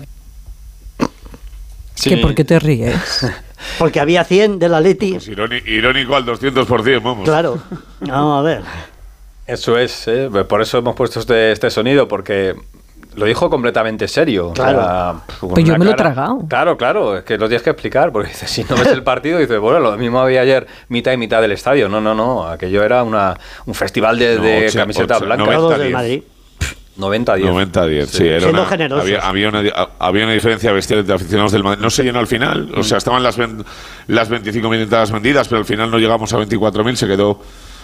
¿Qué, 2.00 2.16
¿Por 2.18 2.34
qué 2.34 2.44
te 2.44 2.58
ríes? 2.58 2.94
Porque 3.80 3.98
había 3.98 4.24
100 4.24 4.58
del 4.58 4.74
Atleti. 4.74 5.12
Pues 5.12 5.28
irónico 5.28 6.14
al 6.14 6.26
200%, 6.26 7.02
vamos. 7.02 7.24
Claro. 7.24 7.58
Vamos 8.00 8.38
a 8.38 8.42
ver. 8.42 8.62
Eso 9.46 9.78
es, 9.78 10.06
¿eh? 10.06 10.28
por 10.46 10.60
eso 10.60 10.78
hemos 10.78 10.94
puesto 10.94 11.18
este, 11.18 11.50
este 11.50 11.70
sonido, 11.70 12.06
porque 12.06 12.54
lo 13.14 13.24
dijo 13.24 13.48
completamente 13.48 14.06
serio. 14.06 14.52
Claro. 14.52 15.22
Pero 15.26 15.54
pues 15.54 15.64
yo 15.64 15.78
me 15.78 15.84
lo 15.84 15.92
he 15.92 15.94
tragado. 15.94 16.40
Claro, 16.46 16.76
claro, 16.76 17.16
es 17.16 17.24
que 17.24 17.38
lo 17.38 17.48
tienes 17.48 17.62
que 17.62 17.70
explicar, 17.70 18.12
porque 18.12 18.28
dices, 18.28 18.50
si 18.50 18.64
no 18.64 18.76
ves 18.76 18.88
el 18.88 19.02
partido, 19.02 19.38
dices, 19.38 19.58
bueno, 19.58 19.80
lo 19.80 19.96
mismo 19.96 20.20
había 20.20 20.42
ayer 20.42 20.66
mitad 20.88 21.12
y 21.12 21.16
mitad 21.16 21.40
del 21.40 21.52
estadio. 21.52 21.88
No, 21.88 22.02
no, 22.02 22.14
no, 22.14 22.46
aquello 22.46 22.84
era 22.84 23.02
una, 23.02 23.36
un 23.66 23.74
festival 23.74 24.18
de, 24.18 24.36
no, 24.36 24.42
de 24.42 24.70
camisetas 24.74 25.20
blancas. 25.20 25.48
90-10. 27.00 27.70
90-10, 27.72 28.06
sí. 28.06 28.26
era 28.26 28.40
Siendo 28.40 28.60
una- 28.60 28.68
generosos. 28.70 29.04
Había, 29.04 29.20
había 29.20 29.48
una, 29.48 29.62
había 29.98 30.24
una 30.24 30.32
diferencia 30.34 30.72
bestial 30.72 31.00
entre 31.00 31.14
aficionados 31.14 31.52
del 31.52 31.64
Madrid. 31.64 31.82
No 31.82 31.90
se 31.90 32.04
llenó 32.04 32.18
al 32.18 32.26
final, 32.26 32.68
Mm. 32.74 32.80
o 32.80 32.82
sea, 32.82 32.98
estaban 32.98 33.22
las, 33.22 33.36
ven- 33.36 33.64
las 34.06 34.30
25.000 34.30 34.80
entradas 34.82 35.10
vendidas, 35.10 35.48
pero 35.48 35.58
al 35.58 35.64
final 35.64 35.90
no 35.90 35.98
llegamos 35.98 36.32
a 36.32 36.38
24.000, 36.38 36.94
se 36.96 37.06
quedó 37.06 37.42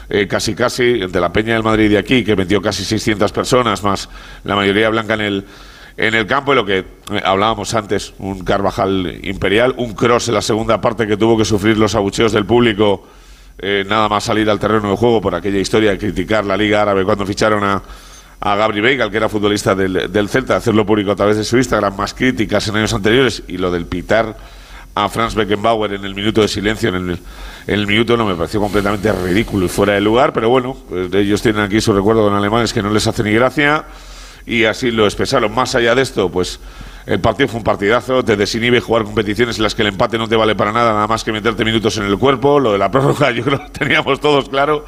eh, 0.08 0.28
casi 0.28 0.54
casi 0.54 1.00
entre 1.02 1.20
la 1.20 1.32
Peña 1.32 1.54
del 1.54 1.64
Madrid 1.64 1.90
de 1.90 1.98
aquí, 1.98 2.22
que 2.24 2.36
metió 2.36 2.62
casi 2.62 2.84
600 2.84 3.32
personas, 3.32 3.82
más 3.82 4.08
la 4.44 4.54
mayoría 4.54 4.88
blanca 4.88 5.14
en 5.14 5.20
el, 5.20 5.44
en 5.96 6.14
el 6.14 6.26
campo, 6.26 6.52
y 6.52 6.56
lo 6.56 6.64
que 6.64 6.78
eh, 6.78 6.84
hablábamos 7.24 7.74
antes, 7.74 8.12
un 8.18 8.44
Carvajal 8.44 9.18
imperial, 9.22 9.74
un 9.78 9.94
cross 9.94 10.28
en 10.28 10.34
la 10.34 10.42
segunda 10.42 10.80
parte 10.80 11.06
que 11.08 11.16
tuvo 11.16 11.36
que 11.36 11.44
sufrir 11.44 11.76
los 11.76 11.94
abucheos 11.96 12.30
del 12.32 12.46
público. 12.46 13.06
eh, 13.58 13.84
nada 13.88 14.06
más 14.08 14.22
salir 14.24 14.48
al 14.50 14.60
terreno 14.60 14.90
de 14.90 14.96
juego 14.98 15.20
por 15.22 15.34
aquella 15.34 15.58
historia 15.58 15.90
de 15.90 15.96
criticar 15.98 16.44
la 16.44 16.58
Liga 16.58 16.82
Árabe 16.82 17.04
cuando 17.04 17.24
ficharon 17.24 17.64
a, 17.64 17.82
a 18.40 18.54
Gabri 18.54 18.80
Veiga, 18.80 19.10
que 19.10 19.16
era 19.16 19.28
futbolista 19.28 19.74
del, 19.74 20.12
del 20.12 20.28
Celta, 20.28 20.56
hacerlo 20.56 20.84
público 20.84 21.12
a 21.12 21.16
través 21.16 21.36
de 21.36 21.44
su 21.44 21.56
Instagram, 21.56 21.96
más 21.96 22.14
críticas 22.14 22.68
en 22.68 22.76
años 22.76 22.92
anteriores, 22.92 23.42
y 23.48 23.58
lo 23.58 23.70
del 23.70 23.86
pitar 23.86 24.36
a 24.94 25.08
Franz 25.08 25.34
Beckenbauer 25.34 25.92
en 25.94 26.04
el 26.04 26.14
minuto 26.14 26.40
de 26.40 26.48
silencio, 26.48 26.88
en 26.88 26.94
el, 27.10 27.18
el 27.66 27.86
minuto 27.86 28.16
no 28.16 28.24
me 28.24 28.34
pareció 28.34 28.60
completamente 28.60 29.12
ridículo 29.12 29.66
y 29.66 29.68
fuera 29.68 29.94
de 29.94 30.00
lugar, 30.00 30.32
pero 30.32 30.48
bueno, 30.48 30.76
pues 30.88 31.12
ellos 31.14 31.42
tienen 31.42 31.62
aquí 31.62 31.80
su 31.80 31.92
recuerdo 31.92 32.24
con 32.24 32.34
alemanes 32.34 32.72
que 32.72 32.82
no 32.82 32.90
les 32.90 33.06
hace 33.06 33.22
ni 33.22 33.32
gracia, 33.32 33.84
y 34.46 34.64
así 34.64 34.90
lo 34.90 35.04
expresaron. 35.04 35.52
Más 35.54 35.74
allá 35.74 35.94
de 35.94 36.02
esto, 36.02 36.30
pues 36.30 36.60
El 37.06 37.20
partido 37.20 37.48
fue 37.48 37.58
un 37.58 37.64
partidazo, 37.64 38.24
te 38.24 38.36
desinhibe 38.36 38.80
jugar 38.80 39.04
competiciones 39.04 39.58
en 39.58 39.62
las 39.62 39.76
que 39.76 39.82
el 39.82 39.88
empate 39.88 40.18
no 40.18 40.28
te 40.28 40.34
vale 40.34 40.56
para 40.56 40.72
nada, 40.72 40.92
nada 40.92 41.06
más 41.06 41.22
que 41.22 41.30
meterte 41.30 41.64
minutos 41.64 41.96
en 41.98 42.04
el 42.04 42.18
cuerpo. 42.18 42.58
Lo 42.58 42.72
de 42.72 42.78
la 42.78 42.90
prórroga 42.90 43.30
yo 43.32 43.44
creo 43.44 43.64
que 43.64 43.70
teníamos 43.70 44.18
todos 44.18 44.48
claro 44.48 44.84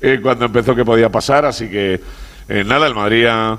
eh, 0.00 0.18
cuando 0.20 0.46
empezó 0.46 0.74
que 0.74 0.84
podía 0.84 1.08
pasar, 1.08 1.44
así 1.44 1.70
que 1.70 2.00
eh, 2.48 2.64
nada, 2.64 2.86
el 2.86 2.94
Madrid 2.94 3.26
a, 3.28 3.58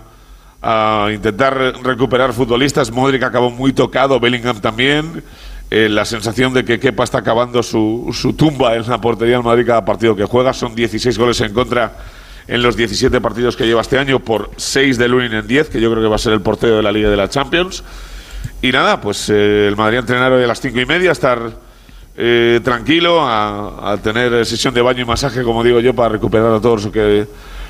intentar 1.13 1.57
recuperar 1.83 2.31
futbolistas. 2.31 2.89
Modric 2.91 3.23
acabó 3.23 3.51
muy 3.51 3.73
tocado, 3.73 4.19
Bellingham 4.19 4.61
también. 4.61 5.23
Eh, 5.69 5.89
la 5.89 6.05
sensación 6.05 6.53
de 6.53 6.63
que 6.63 6.79
Kepa 6.79 7.03
está 7.03 7.17
acabando 7.17 7.63
su, 7.63 8.09
su 8.13 8.33
tumba 8.33 8.75
en 8.75 8.87
la 8.87 9.01
portería 9.01 9.35
del 9.35 9.43
Madrid 9.43 9.65
cada 9.65 9.83
partido 9.83 10.15
que 10.15 10.23
juega. 10.23 10.53
Son 10.53 10.73
16 10.73 11.17
goles 11.17 11.41
en 11.41 11.53
contra 11.53 11.97
en 12.47 12.61
los 12.61 12.75
17 12.75 13.21
partidos 13.21 13.55
que 13.55 13.65
lleva 13.65 13.81
este 13.81 13.97
año 13.97 14.19
por 14.19 14.51
6 14.57 14.97
de 14.97 15.07
Lunin 15.07 15.33
en 15.33 15.47
10, 15.47 15.69
que 15.69 15.81
yo 15.81 15.89
creo 15.91 16.03
que 16.03 16.09
va 16.09 16.15
a 16.15 16.19
ser 16.19 16.33
el 16.33 16.41
portero 16.41 16.77
de 16.77 16.83
la 16.83 16.91
Liga 16.91 17.09
de 17.09 17.17
la 17.17 17.29
Champions. 17.29 17.83
Y 18.61 18.71
nada, 18.71 19.01
pues 19.01 19.29
eh, 19.29 19.67
el 19.67 19.75
Madrid 19.75 19.99
entrenar 19.99 20.31
hoy 20.31 20.43
a 20.43 20.47
las 20.47 20.61
5 20.61 20.79
y 20.79 20.85
media, 20.85 21.11
estar 21.11 21.51
eh, 22.15 22.59
tranquilo, 22.63 23.21
a, 23.21 23.93
a, 23.93 23.97
tener 23.97 24.45
sesión 24.45 24.73
de 24.73 24.81
baño 24.81 25.01
y 25.01 25.05
masaje, 25.05 25.43
como 25.43 25.63
digo 25.63 25.79
yo, 25.79 25.93
para 25.93 26.09
recuperar 26.09 26.53
a 26.53 26.61
todos 26.61 26.83
los 26.83 26.93
que, 26.93 27.27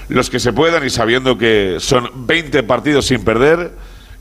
los 0.09 0.29
que 0.29 0.39
se 0.39 0.53
puedan 0.53 0.85
y 0.85 0.89
sabiendo 0.89 1.37
que 1.37 1.77
son 1.79 2.09
20 2.27 2.63
partidos 2.63 3.05
sin 3.05 3.23
perder 3.23 3.71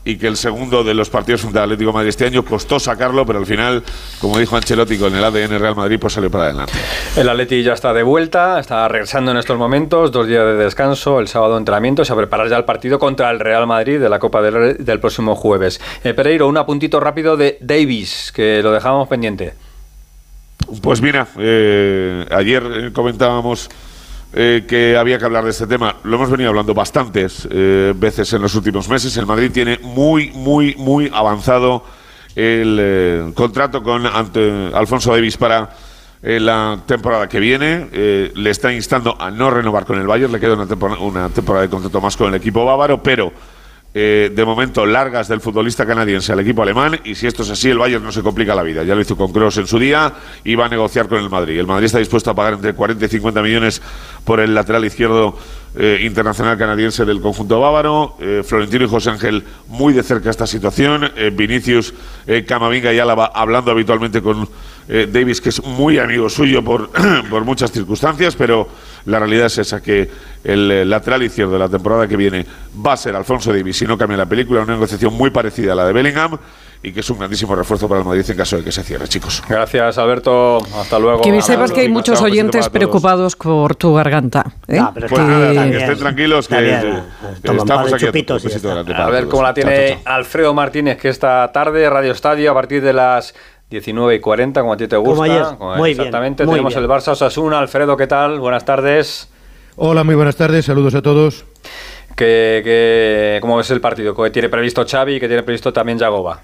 y 0.05 0.17
que 0.17 0.27
el 0.27 0.35
segundo 0.35 0.83
de 0.83 0.93
los 0.93 1.09
partidos 1.09 1.41
frente 1.41 1.59
al 1.59 1.65
Atlético 1.65 1.91
de 1.91 1.93
Madrid 1.93 2.09
este 2.09 2.25
año 2.25 2.43
costó 2.43 2.79
sacarlo, 2.79 3.25
pero 3.25 3.39
al 3.39 3.45
final, 3.45 3.83
como 4.19 4.37
dijo 4.37 4.55
Ancelotti 4.55 4.97
con 4.97 5.15
el 5.15 5.23
ADN 5.23 5.59
Real 5.59 5.75
Madrid, 5.75 5.97
pues 5.99 6.13
salió 6.13 6.29
para 6.29 6.45
adelante. 6.45 6.73
El 7.15 7.29
Atleti 7.29 7.63
ya 7.63 7.73
está 7.73 7.93
de 7.93 8.03
vuelta, 8.03 8.59
está 8.59 8.87
regresando 8.87 9.31
en 9.31 9.37
estos 9.37 9.57
momentos, 9.57 10.11
dos 10.11 10.27
días 10.27 10.43
de 10.45 10.55
descanso, 10.55 11.19
el 11.19 11.27
sábado 11.27 11.57
entrenamiento, 11.57 12.03
a 12.03 12.15
preparar 12.15 12.49
ya 12.49 12.57
el 12.57 12.65
partido 12.65 12.99
contra 12.99 13.31
el 13.31 13.39
Real 13.39 13.65
Madrid 13.65 13.99
de 13.99 14.09
la 14.09 14.19
Copa 14.19 14.41
del, 14.41 14.83
del 14.83 14.99
próximo 14.99 15.35
jueves. 15.35 15.79
Eh, 16.03 16.13
Pereiro, 16.13 16.47
un 16.47 16.57
apuntito 16.57 16.99
rápido 16.99 17.37
de 17.37 17.57
Davis, 17.61 18.31
que 18.35 18.61
lo 18.61 18.71
dejamos 18.71 19.07
pendiente. 19.07 19.53
Pues 20.81 21.01
mira, 21.01 21.27
eh, 21.37 22.25
ayer 22.31 22.91
comentábamos 22.93 23.69
eh, 24.35 24.65
que 24.67 24.97
había 24.97 25.19
que 25.19 25.25
hablar 25.25 25.43
de 25.43 25.51
este 25.51 25.67
tema. 25.67 25.95
Lo 26.03 26.15
hemos 26.15 26.31
venido 26.31 26.49
hablando 26.49 26.73
bastantes 26.73 27.47
eh, 27.51 27.93
veces 27.95 28.33
en 28.33 28.41
los 28.41 28.55
últimos 28.55 28.89
meses. 28.89 29.15
El 29.17 29.27
Madrid 29.27 29.51
tiene 29.51 29.77
muy, 29.77 30.31
muy, 30.31 30.73
muy 30.75 31.11
avanzado 31.13 31.83
el 32.35 32.79
eh, 32.81 33.31
contrato 33.35 33.83
con 33.83 34.03
Alfonso 34.07 35.11
Davis 35.11 35.37
para 35.37 35.69
la 36.23 36.79
temporada 36.87 37.29
que 37.29 37.39
viene. 37.39 37.89
Le 38.33 38.49
está 38.49 38.73
instando 38.73 39.15
a 39.19 39.29
no 39.29 39.51
renovar 39.51 39.85
con 39.85 39.99
el 39.99 40.07
Bayern. 40.07 40.31
Le 40.31 40.39
queda 40.39 40.55
una 40.55 40.65
temporada, 40.65 40.99
una 40.99 41.29
temporada 41.29 41.63
de 41.65 41.69
contrato 41.69 42.01
más 42.01 42.17
con 42.17 42.29
el 42.29 42.33
equipo 42.33 42.65
bávaro, 42.65 43.03
pero 43.03 43.31
eh, 43.95 44.31
de 44.33 44.45
momento 44.45 44.85
largas 44.85 45.27
del 45.27 45.39
futbolista 45.39 45.85
canadiense 45.85 46.31
al 46.33 46.39
equipo 46.39 46.63
alemán. 46.63 46.99
Y 47.03 47.15
si 47.15 47.27
esto 47.27 47.43
es 47.43 47.49
así 47.51 47.69
el 47.69 47.77
Bayern 47.77 48.03
no 48.03 48.11
se 48.11 48.21
complica 48.21 48.55
la 48.55 48.63
vida. 48.63 48.83
Ya 48.83 48.95
lo 48.95 49.01
hizo 49.01 49.15
con 49.15 49.31
Kroos 49.31 49.57
en 49.57 49.67
su 49.67 49.77
día 49.77 50.13
y 50.43 50.55
va 50.55 50.65
a 50.65 50.69
negociar 50.69 51.07
con 51.07 51.19
el 51.19 51.29
Madrid. 51.29 51.59
El 51.59 51.67
Madrid 51.67 51.85
está 51.85 51.99
dispuesto 51.99 52.31
a 52.31 52.35
pagar 52.35 52.53
entre 52.53 52.73
40 52.73 53.05
y 53.05 53.09
50 53.09 53.41
millones 53.41 53.81
por 54.23 54.39
el 54.39 54.55
lateral 54.55 54.83
izquierdo 54.85 55.37
eh, 55.75 56.01
internacional 56.03 56.55
canadiense 56.57 57.03
del 57.05 57.21
conjunto 57.21 57.59
bávaro. 57.59 58.15
Eh, 58.19 58.43
Florentino 58.45 58.85
y 58.85 58.87
José 58.87 59.09
Ángel 59.09 59.43
muy 59.67 59.93
de 59.93 60.03
cerca 60.03 60.29
esta 60.29 60.47
situación. 60.47 61.11
Eh, 61.15 61.31
Vinicius, 61.33 61.93
Camavinga 62.47 62.93
y 62.93 62.99
Álava 62.99 63.31
hablando 63.33 63.71
habitualmente 63.71 64.21
con 64.21 64.47
Davis 64.87 65.39
que 65.39 65.49
es 65.49 65.63
muy 65.63 65.97
amigo 65.97 66.29
suyo 66.29 66.61
por, 66.61 66.89
por 67.29 67.45
muchas 67.45 67.71
circunstancias 67.71 68.35
pero 68.35 68.67
la 69.05 69.19
realidad 69.19 69.47
es 69.47 69.57
esa, 69.57 69.81
que 69.81 70.09
el 70.43 70.89
lateral 70.89 71.23
izquierdo 71.23 71.53
de 71.53 71.59
la 71.59 71.69
temporada 71.69 72.07
que 72.07 72.17
viene 72.17 72.45
va 72.85 72.93
a 72.93 72.97
ser 72.97 73.15
Alfonso 73.15 73.53
Davis 73.53 73.77
si 73.77 73.85
no 73.85 73.97
cambia 73.97 74.17
la 74.17 74.25
película, 74.25 74.61
una 74.61 74.73
negociación 74.73 75.13
muy 75.13 75.29
parecida 75.29 75.73
a 75.73 75.75
la 75.75 75.85
de 75.85 75.93
Bellingham 75.93 76.37
y 76.85 76.91
que 76.91 76.99
es 76.99 77.09
un 77.09 77.17
grandísimo 77.17 77.55
refuerzo 77.55 77.87
para 77.87 78.01
el 78.01 78.05
Madrid 78.05 78.25
en 78.29 78.35
caso 78.35 78.57
de 78.57 78.63
que 78.63 78.71
se 78.73 78.83
cierre, 78.83 79.07
chicos. 79.07 79.41
Gracias, 79.47 79.97
Alberto. 79.97 80.57
Hasta 80.57 80.99
luego. 80.99 81.21
Que 81.21 81.41
sepas 81.41 81.71
que 81.71 81.79
hay 81.79 81.89
muchos 81.89 82.21
oyentes 82.21 82.67
preocupados 82.67 83.37
por 83.37 83.75
tu 83.75 83.93
garganta. 83.93 84.43
¿eh? 84.67 84.81
No, 84.81 84.91
pero 84.93 85.07
pues 85.07 85.21
que... 85.21 85.27
nada, 85.27 85.71
que 85.71 85.77
estén 85.77 85.97
tranquilos, 85.97 86.47
que, 86.49 86.55
que 87.41 87.55
estamos 87.55 87.93
aquí. 87.93 88.05
Chupitos 88.05 88.65
a, 88.65 89.05
a 89.05 89.09
ver 89.09 89.27
cómo 89.29 89.43
la 89.43 89.53
tiene 89.53 89.87
chao, 89.91 89.97
chao. 90.03 90.13
Alfredo 90.13 90.53
Martínez, 90.53 90.97
que 90.97 91.07
esta 91.07 91.49
tarde, 91.53 91.89
Radio 91.89 92.11
Estadio, 92.11 92.51
a 92.51 92.53
partir 92.53 92.83
de 92.83 92.91
las 92.91 93.33
19 93.73 94.15
y 94.15 94.19
40, 94.19 94.61
como 94.61 94.73
a 94.73 94.77
ti 94.77 94.87
te 94.87 94.95
gusta. 94.95 95.55
Como 95.57 95.71
ayer. 95.71 95.79
Muy 95.79 95.91
Exactamente. 95.91 96.43
Bien, 96.43 96.47
muy 96.47 96.55
Tenemos 96.57 96.73
bien. 96.75 96.83
el 96.83 96.89
Barça 96.89 97.11
Osasuna. 97.11 97.59
Alfredo, 97.59 97.97
¿qué 97.97 98.07
tal? 98.07 98.39
Buenas 98.39 98.63
tardes. 98.65 99.29
Hola, 99.75 100.03
muy 100.03 100.13
buenas 100.15 100.35
tardes. 100.35 100.65
Saludos 100.65 100.93
a 100.93 101.01
todos. 101.01 101.45
¿Qué, 102.15 102.61
qué, 102.63 103.39
cómo 103.41 103.57
ves 103.57 103.71
el 103.71 103.81
partido? 103.81 104.15
¿Qué 104.15 104.29
tiene 104.29 104.47
previsto 104.49 104.85
Xavi 104.87 105.15
y 105.15 105.19
qué 105.19 105.27
tiene 105.27 105.41
previsto 105.41 105.73
también 105.73 105.97
Jagoba? 105.97 106.41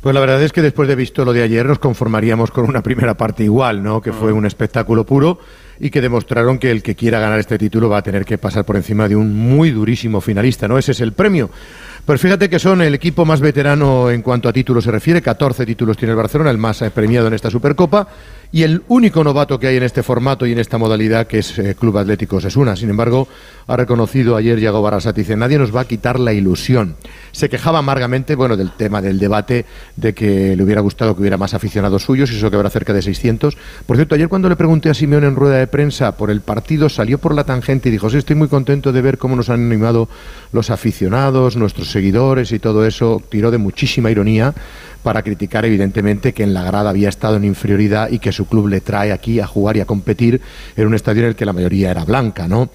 Pues 0.00 0.12
la 0.12 0.20
verdad 0.20 0.42
es 0.42 0.52
que 0.52 0.60
después 0.60 0.86
de 0.88 0.96
visto 0.96 1.24
lo 1.24 1.32
de 1.32 1.42
ayer 1.44 1.64
nos 1.64 1.78
conformaríamos 1.78 2.50
con 2.50 2.68
una 2.68 2.82
primera 2.82 3.14
parte 3.14 3.44
igual, 3.44 3.82
¿no? 3.82 4.02
Que 4.02 4.12
fue 4.12 4.32
un 4.32 4.44
espectáculo 4.44 5.06
puro 5.06 5.38
y 5.80 5.88
que 5.90 6.00
demostraron 6.00 6.58
que 6.58 6.70
el 6.70 6.82
que 6.82 6.94
quiera 6.94 7.20
ganar 7.20 7.38
este 7.38 7.56
título 7.56 7.88
va 7.88 7.98
a 7.98 8.02
tener 8.02 8.24
que 8.24 8.36
pasar 8.36 8.64
por 8.64 8.76
encima 8.76 9.08
de 9.08 9.16
un 9.16 9.34
muy 9.34 9.70
durísimo 9.70 10.20
finalista, 10.20 10.68
¿no? 10.68 10.76
Ese 10.76 10.92
es 10.92 11.00
el 11.00 11.12
premio. 11.12 11.48
Pues 12.04 12.20
fíjate 12.20 12.50
que 12.50 12.58
son 12.58 12.82
el 12.82 12.94
equipo 12.94 13.24
más 13.24 13.40
veterano 13.40 14.10
en 14.10 14.20
cuanto 14.20 14.46
a 14.46 14.52
títulos 14.52 14.84
se 14.84 14.90
refiere, 14.90 15.22
14 15.22 15.64
títulos 15.64 15.96
tiene 15.96 16.10
el 16.10 16.18
Barcelona, 16.18 16.50
el 16.50 16.58
más 16.58 16.84
premiado 16.94 17.28
en 17.28 17.32
esta 17.32 17.48
Supercopa, 17.48 18.06
y 18.54 18.62
el 18.62 18.84
único 18.86 19.24
novato 19.24 19.58
que 19.58 19.66
hay 19.66 19.78
en 19.78 19.82
este 19.82 20.04
formato 20.04 20.46
y 20.46 20.52
en 20.52 20.60
esta 20.60 20.78
modalidad 20.78 21.26
que 21.26 21.40
es 21.40 21.58
eh, 21.58 21.74
Club 21.74 21.98
Atlético 21.98 22.40
Sesuna. 22.40 22.76
Sin 22.76 22.88
embargo, 22.88 23.26
ha 23.66 23.76
reconocido 23.76 24.36
ayer 24.36 24.60
Yago 24.60 24.80
Barrasat, 24.80 25.16
dice, 25.16 25.36
nadie 25.36 25.58
nos 25.58 25.74
va 25.74 25.80
a 25.80 25.84
quitar 25.86 26.20
la 26.20 26.32
ilusión. 26.32 26.94
Se 27.32 27.48
quejaba 27.48 27.80
amargamente, 27.80 28.36
bueno, 28.36 28.56
del 28.56 28.70
tema 28.70 29.02
del 29.02 29.18
debate 29.18 29.64
de 29.96 30.14
que 30.14 30.54
le 30.54 30.62
hubiera 30.62 30.82
gustado 30.82 31.16
que 31.16 31.22
hubiera 31.22 31.36
más 31.36 31.52
aficionados 31.52 32.04
suyos, 32.04 32.30
y 32.30 32.36
eso 32.36 32.48
que 32.48 32.54
habrá 32.54 32.70
cerca 32.70 32.92
de 32.92 33.02
600. 33.02 33.56
Por 33.86 33.96
cierto, 33.96 34.14
ayer 34.14 34.28
cuando 34.28 34.48
le 34.48 34.54
pregunté 34.54 34.88
a 34.88 34.94
Simeón 34.94 35.24
en 35.24 35.34
rueda 35.34 35.56
de 35.56 35.66
prensa 35.66 36.16
por 36.16 36.30
el 36.30 36.40
partido, 36.40 36.88
salió 36.88 37.18
por 37.18 37.34
la 37.34 37.42
tangente 37.42 37.88
y 37.88 37.92
dijo, 37.92 38.08
sí, 38.08 38.18
estoy 38.18 38.36
muy 38.36 38.46
contento 38.46 38.92
de 38.92 39.02
ver 39.02 39.18
cómo 39.18 39.34
nos 39.34 39.50
han 39.50 39.66
animado 39.66 40.08
los 40.52 40.70
aficionados, 40.70 41.56
nuestros 41.56 41.90
seguidores 41.90 42.52
y 42.52 42.60
todo 42.60 42.86
eso. 42.86 43.20
Tiró 43.28 43.50
de 43.50 43.58
muchísima 43.58 44.12
ironía 44.12 44.54
para 45.04 45.22
criticar 45.22 45.66
evidentemente 45.66 46.32
que 46.32 46.42
en 46.42 46.54
la 46.54 46.64
grada 46.64 46.88
había 46.88 47.10
estado 47.10 47.36
en 47.36 47.44
inferioridad 47.44 48.10
y 48.10 48.18
que 48.18 48.32
su 48.32 48.46
club 48.46 48.68
le 48.68 48.80
trae 48.80 49.12
aquí 49.12 49.38
a 49.38 49.46
jugar 49.46 49.76
y 49.76 49.80
a 49.80 49.84
competir 49.84 50.40
en 50.76 50.86
un 50.86 50.94
estadio 50.94 51.22
en 51.22 51.28
el 51.28 51.36
que 51.36 51.44
la 51.44 51.52
mayoría 51.52 51.90
era 51.90 52.06
blanca, 52.06 52.48
¿no? 52.48 52.70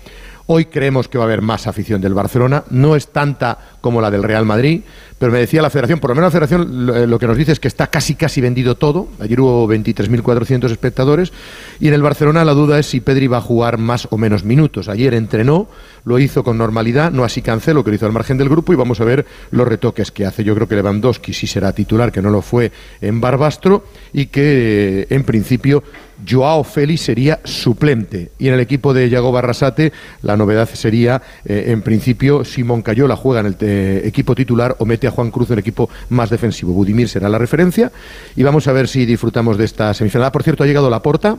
Hoy 0.45 0.65
creemos 0.65 1.07
que 1.07 1.17
va 1.17 1.23
a 1.23 1.27
haber 1.27 1.41
más 1.41 1.65
afición 1.65 2.01
del 2.01 2.13
Barcelona, 2.13 2.63
no 2.69 2.95
es 2.95 3.09
tanta 3.09 3.57
como 3.81 4.01
la 4.01 4.11
del 4.11 4.23
Real 4.23 4.45
Madrid, 4.45 4.81
pero 5.17 5.31
me 5.31 5.39
decía 5.39 5.61
la 5.61 5.69
Federación, 5.69 5.99
por 5.99 6.11
lo 6.11 6.15
menos 6.15 6.27
la 6.27 6.31
Federación 6.31 6.85
lo, 6.85 7.05
lo 7.05 7.19
que 7.19 7.27
nos 7.27 7.37
dice 7.37 7.51
es 7.51 7.59
que 7.59 7.67
está 7.67 7.87
casi 7.87 8.15
casi 8.15 8.39
vendido 8.41 8.75
todo. 8.75 9.09
Ayer 9.19 9.39
hubo 9.39 9.67
23.400 9.67 10.71
espectadores 10.71 11.33
y 11.79 11.89
en 11.89 11.93
el 11.93 12.01
Barcelona 12.01 12.45
la 12.45 12.53
duda 12.53 12.79
es 12.79 12.85
si 12.85 13.01
Pedri 13.01 13.27
va 13.27 13.37
a 13.37 13.41
jugar 13.41 13.77
más 13.77 14.07
o 14.11 14.17
menos 14.17 14.43
minutos. 14.43 14.87
Ayer 14.87 15.13
entrenó, 15.13 15.67
lo 16.05 16.19
hizo 16.19 16.43
con 16.43 16.57
normalidad, 16.57 17.11
no 17.11 17.23
así 17.23 17.41
Cancelo, 17.41 17.83
que 17.83 17.91
lo 17.91 17.95
hizo 17.95 18.05
al 18.05 18.13
margen 18.13 18.37
del 18.37 18.49
grupo 18.49 18.71
y 18.71 18.75
vamos 18.75 19.01
a 19.01 19.03
ver 19.03 19.25
los 19.51 19.67
retoques 19.67 20.11
que 20.11 20.25
hace. 20.25 20.43
Yo 20.43 20.55
creo 20.55 20.67
que 20.67 20.75
Lewandowski 20.75 21.33
sí 21.33 21.47
será 21.47 21.73
titular, 21.73 22.11
que 22.11 22.21
no 22.21 22.29
lo 22.29 22.41
fue 22.41 22.71
en 23.01 23.19
Barbastro 23.19 23.85
y 24.13 24.27
que 24.27 25.07
en 25.09 25.23
principio 25.23 25.83
Joao 26.27 26.63
Félix 26.63 27.01
sería 27.01 27.39
suplente. 27.43 28.31
Y 28.39 28.47
en 28.47 28.55
el 28.55 28.59
equipo 28.59 28.93
de 28.93 29.09
Yago 29.09 29.31
Barrasate, 29.31 29.93
la 30.21 30.35
novedad 30.37 30.69
sería, 30.71 31.21
eh, 31.45 31.65
en 31.67 31.81
principio, 31.81 32.43
Simón 32.43 32.81
Cayola 32.81 33.15
juega 33.15 33.41
en 33.41 33.45
el 33.45 33.55
eh, 33.69 34.01
equipo 34.05 34.35
titular 34.35 34.75
o 34.79 34.85
mete 34.85 35.07
a 35.07 35.11
Juan 35.11 35.31
Cruz 35.31 35.51
en 35.51 35.59
equipo 35.59 35.89
más 36.09 36.29
defensivo. 36.29 36.73
Budimir 36.73 37.07
será 37.07 37.29
la 37.29 37.37
referencia. 37.37 37.91
Y 38.35 38.43
vamos 38.43 38.67
a 38.67 38.73
ver 38.73 38.87
si 38.87 39.05
disfrutamos 39.05 39.57
de 39.57 39.65
esta 39.65 39.93
semifinal. 39.93 40.27
Ah, 40.27 40.31
por 40.31 40.43
cierto, 40.43 40.63
ha 40.63 40.67
llegado 40.67 40.89
la 40.89 41.01
porta 41.01 41.37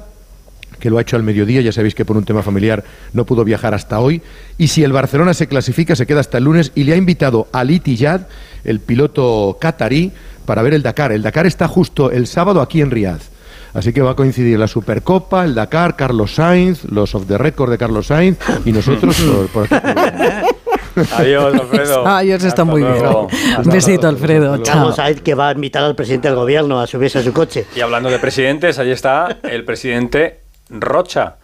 que 0.79 0.89
lo 0.89 0.97
ha 0.97 1.03
hecho 1.03 1.17
al 1.17 1.23
mediodía, 1.23 1.61
ya 1.61 1.73
sabéis 1.73 1.95
que 1.95 2.07
por 2.07 2.17
un 2.17 2.25
tema 2.25 2.43
familiar 2.43 2.83
no 3.13 3.27
pudo 3.27 3.45
viajar 3.45 3.75
hasta 3.75 4.01
hoy, 4.01 4.23
y 4.57 4.69
si 4.69 4.83
el 4.83 4.93
Barcelona 4.93 5.35
se 5.35 5.47
clasifica 5.47 5.95
se 5.95 6.07
queda 6.07 6.21
hasta 6.21 6.39
el 6.39 6.45
lunes 6.45 6.73
y 6.75 6.85
le 6.85 6.95
ha 6.95 6.97
invitado 6.97 7.49
a 7.53 7.61
Ali 7.61 7.81
Tijad, 7.81 8.23
el 8.65 8.81
piloto 8.81 9.59
catarí, 9.61 10.13
para 10.47 10.63
ver 10.63 10.75
el 10.75 10.83
Dakar. 10.83 11.13
El 11.13 11.23
Dakar 11.23 11.47
está 11.47 11.69
justo 11.69 12.11
el 12.11 12.27
sábado 12.27 12.61
aquí 12.61 12.81
en 12.81 12.91
Riad. 12.91 13.21
Así 13.73 13.93
que 13.93 14.03
va 14.03 14.13
a 14.13 14.17
coincidir 14.17 14.59
la 14.59 14.67
Supercopa, 14.67 15.45
el 15.45 15.55
Dakar, 15.55 15.95
Carlos 15.95 16.35
Sainz, 16.35 16.85
los 16.85 17.15
of 17.15 17.27
the 17.27 17.39
record 17.39 17.71
de 17.71 17.79
Carlos 17.79 18.09
Sainz 18.09 18.37
y 18.65 18.73
nosotros 18.73 19.17
por, 19.53 19.69
por 19.69 19.81
Adiós, 21.17 21.55
Alfredo. 21.55 22.07
Adiós, 22.07 22.45
está 22.45 22.65
muy 22.65 22.81
luego. 22.83 23.29
bien. 23.29 23.51
Hasta 23.51 23.63
Un 23.63 23.71
besito, 23.71 24.09
Alfredo. 24.09 24.57
Chao. 24.59 24.77
Carlos 24.77 24.97
Sainz 24.97 25.21
que 25.21 25.35
va 25.35 25.49
a 25.49 25.53
invitar 25.53 25.85
al 25.85 25.95
presidente 25.95 26.29
del 26.29 26.37
gobierno 26.37 26.81
a 26.81 26.87
subirse 26.87 27.19
a 27.19 27.23
su 27.23 27.33
coche. 27.33 27.67
Y 27.75 27.81
hablando 27.81 28.11
de 28.11 28.19
presidentes, 28.19 28.79
ahí 28.79 28.91
está 28.91 29.39
el 29.43 29.65
presidente 29.65 30.41
Rocha. 30.71 31.37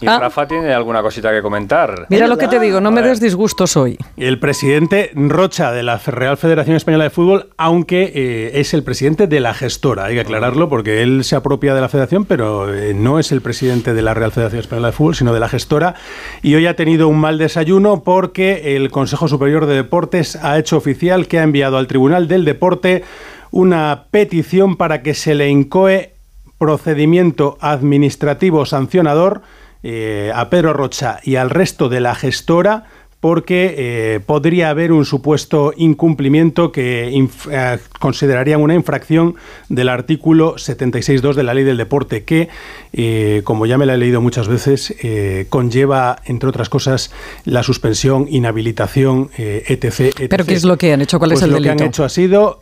Y 0.00 0.06
Ah. 0.08 0.18
Rafa 0.18 0.46
tiene 0.48 0.72
alguna 0.74 1.02
cosita 1.02 1.30
que 1.32 1.40
comentar. 1.40 2.06
Mira 2.10 2.26
lo 2.26 2.36
que 2.36 2.48
te 2.48 2.58
digo, 2.58 2.80
no 2.80 2.90
me 2.90 3.00
des 3.00 3.20
disgustos 3.20 3.76
hoy. 3.76 3.96
El 4.16 4.40
presidente 4.40 5.12
Rocha 5.14 5.70
de 5.70 5.84
la 5.84 5.98
Real 5.98 6.36
Federación 6.36 6.76
Española 6.76 7.04
de 7.04 7.10
Fútbol, 7.10 7.50
aunque 7.56 8.10
eh, 8.14 8.60
es 8.60 8.74
el 8.74 8.82
presidente 8.82 9.28
de 9.28 9.38
la 9.38 9.54
gestora, 9.54 10.06
hay 10.06 10.14
que 10.14 10.20
aclararlo 10.20 10.68
porque 10.68 11.02
él 11.02 11.22
se 11.22 11.36
apropia 11.36 11.74
de 11.74 11.80
la 11.80 11.88
federación, 11.88 12.24
pero 12.24 12.74
eh, 12.74 12.92
no 12.92 13.20
es 13.20 13.30
el 13.30 13.40
presidente 13.40 13.94
de 13.94 14.02
la 14.02 14.14
Real 14.14 14.32
Federación 14.32 14.60
Española 14.60 14.88
de 14.88 14.92
Fútbol, 14.92 15.14
sino 15.14 15.32
de 15.32 15.40
la 15.40 15.48
gestora. 15.48 15.94
Y 16.42 16.56
hoy 16.56 16.66
ha 16.66 16.74
tenido 16.74 17.06
un 17.06 17.18
mal 17.18 17.38
desayuno 17.38 18.02
porque 18.02 18.76
el 18.76 18.90
Consejo 18.90 19.28
Superior 19.28 19.66
de 19.66 19.76
Deportes 19.76 20.36
ha 20.42 20.58
hecho 20.58 20.76
oficial 20.76 21.28
que 21.28 21.38
ha 21.38 21.44
enviado 21.44 21.78
al 21.78 21.86
Tribunal 21.86 22.26
del 22.26 22.44
Deporte 22.44 23.04
una 23.52 24.06
petición 24.10 24.76
para 24.76 25.02
que 25.02 25.14
se 25.14 25.36
le 25.36 25.48
incoe 25.48 26.14
procedimiento 26.58 27.56
administrativo 27.60 28.66
sancionador 28.66 29.42
eh, 29.86 30.32
a 30.34 30.48
Pedro 30.48 30.72
Rocha 30.72 31.20
y 31.22 31.36
al 31.36 31.50
resto 31.50 31.90
de 31.90 32.00
la 32.00 32.14
gestora 32.14 32.84
porque 33.24 33.74
eh, 33.78 34.20
podría 34.20 34.68
haber 34.68 34.92
un 34.92 35.06
supuesto 35.06 35.72
incumplimiento 35.78 36.70
que 36.72 37.10
inf- 37.10 37.48
eh, 37.50 37.78
considerarían 37.98 38.60
una 38.60 38.74
infracción 38.74 39.36
del 39.70 39.88
artículo 39.88 40.56
76.2 40.56 41.32
de 41.32 41.42
la 41.42 41.54
ley 41.54 41.64
del 41.64 41.78
deporte, 41.78 42.24
que, 42.24 42.50
eh, 42.92 43.40
como 43.44 43.64
ya 43.64 43.78
me 43.78 43.86
la 43.86 43.94
he 43.94 43.96
leído 43.96 44.20
muchas 44.20 44.46
veces, 44.46 44.94
conlleva, 45.48 46.18
entre 46.26 46.50
otras 46.50 46.68
cosas, 46.68 47.12
la 47.46 47.62
suspensión, 47.62 48.26
inhabilitación, 48.28 49.30
etc, 49.38 49.84
etc. 49.84 50.26
¿Pero 50.28 50.44
qué 50.44 50.52
es 50.52 50.64
lo 50.64 50.76
que 50.76 50.92
han 50.92 51.00
hecho? 51.00 51.18
¿Cuál 51.18 51.32
es 51.32 51.36
Pues 51.36 51.44
el 51.44 51.50
lo 51.52 51.56
que 51.56 51.62
delito? 51.68 51.82
han 51.84 51.88
hecho 51.88 52.04
ha 52.04 52.10
sido 52.10 52.58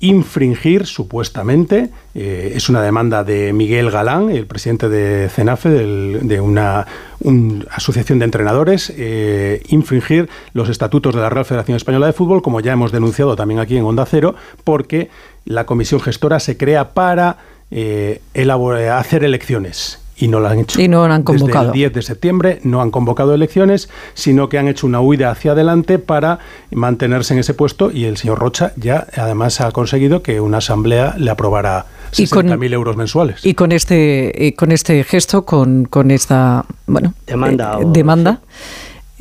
infringir, 0.00 0.84
supuestamente, 0.84 1.88
es 2.14 2.68
una 2.68 2.82
demanda 2.82 3.24
de 3.24 3.54
Miguel 3.54 3.90
Galán, 3.90 4.28
el 4.28 4.44
presidente 4.46 4.90
de 4.90 5.30
CENAFE, 5.30 5.70
del- 5.70 6.18
de 6.28 6.38
una 6.38 6.86
un- 7.22 7.66
asociación 7.70 8.18
de 8.18 8.24
entrenadores, 8.26 8.92
eh, 8.96 9.62
infringir 9.68 10.28
los 10.52 10.68
estatutos 10.68 11.14
de 11.14 11.20
la 11.20 11.30
Real 11.30 11.44
Federación 11.44 11.76
Española 11.76 12.06
de 12.06 12.12
Fútbol, 12.12 12.42
como 12.42 12.60
ya 12.60 12.72
hemos 12.72 12.92
denunciado 12.92 13.36
también 13.36 13.60
aquí 13.60 13.76
en 13.76 13.84
Onda 13.84 14.04
Cero, 14.06 14.34
porque 14.64 15.10
la 15.44 15.64
comisión 15.66 16.00
gestora 16.00 16.40
se 16.40 16.56
crea 16.56 16.90
para 16.94 17.36
eh, 17.70 18.20
elabor- 18.34 18.76
hacer 18.90 19.24
elecciones. 19.24 19.98
Y 20.14 20.28
no 20.28 20.38
la 20.40 20.50
han 20.50 20.60
hecho. 20.60 20.80
Y 20.80 20.86
no 20.88 21.02
han 21.04 21.22
convocado. 21.22 21.48
Desde 21.64 21.66
el 21.68 21.72
10 21.72 21.92
de 21.94 22.02
septiembre 22.02 22.60
no 22.62 22.80
han 22.82 22.90
convocado 22.92 23.34
elecciones, 23.34 23.88
sino 24.14 24.48
que 24.48 24.58
han 24.58 24.68
hecho 24.68 24.86
una 24.86 25.00
huida 25.00 25.30
hacia 25.30 25.52
adelante 25.52 25.98
para 25.98 26.38
mantenerse 26.70 27.32
en 27.34 27.40
ese 27.40 27.54
puesto 27.54 27.90
y 27.90 28.04
el 28.04 28.18
señor 28.18 28.38
Rocha 28.38 28.72
ya 28.76 29.06
además 29.16 29.60
ha 29.60 29.72
conseguido 29.72 30.22
que 30.22 30.40
una 30.40 30.58
asamblea 30.58 31.14
le 31.18 31.30
aprobara 31.30 31.86
60.000 32.12 32.72
euros 32.72 32.96
mensuales. 32.96 33.44
Y 33.44 33.54
con 33.54 33.72
este, 33.72 34.46
eh, 34.46 34.54
con 34.54 34.70
este 34.72 35.02
gesto, 35.04 35.44
con, 35.44 35.84
con 35.86 36.10
esta 36.10 36.64
bueno, 36.86 37.14
Demanda 37.26 37.78
eh, 37.80 37.84
o- 37.84 37.90
demanda 37.92 38.40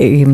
eh, 0.04 0.26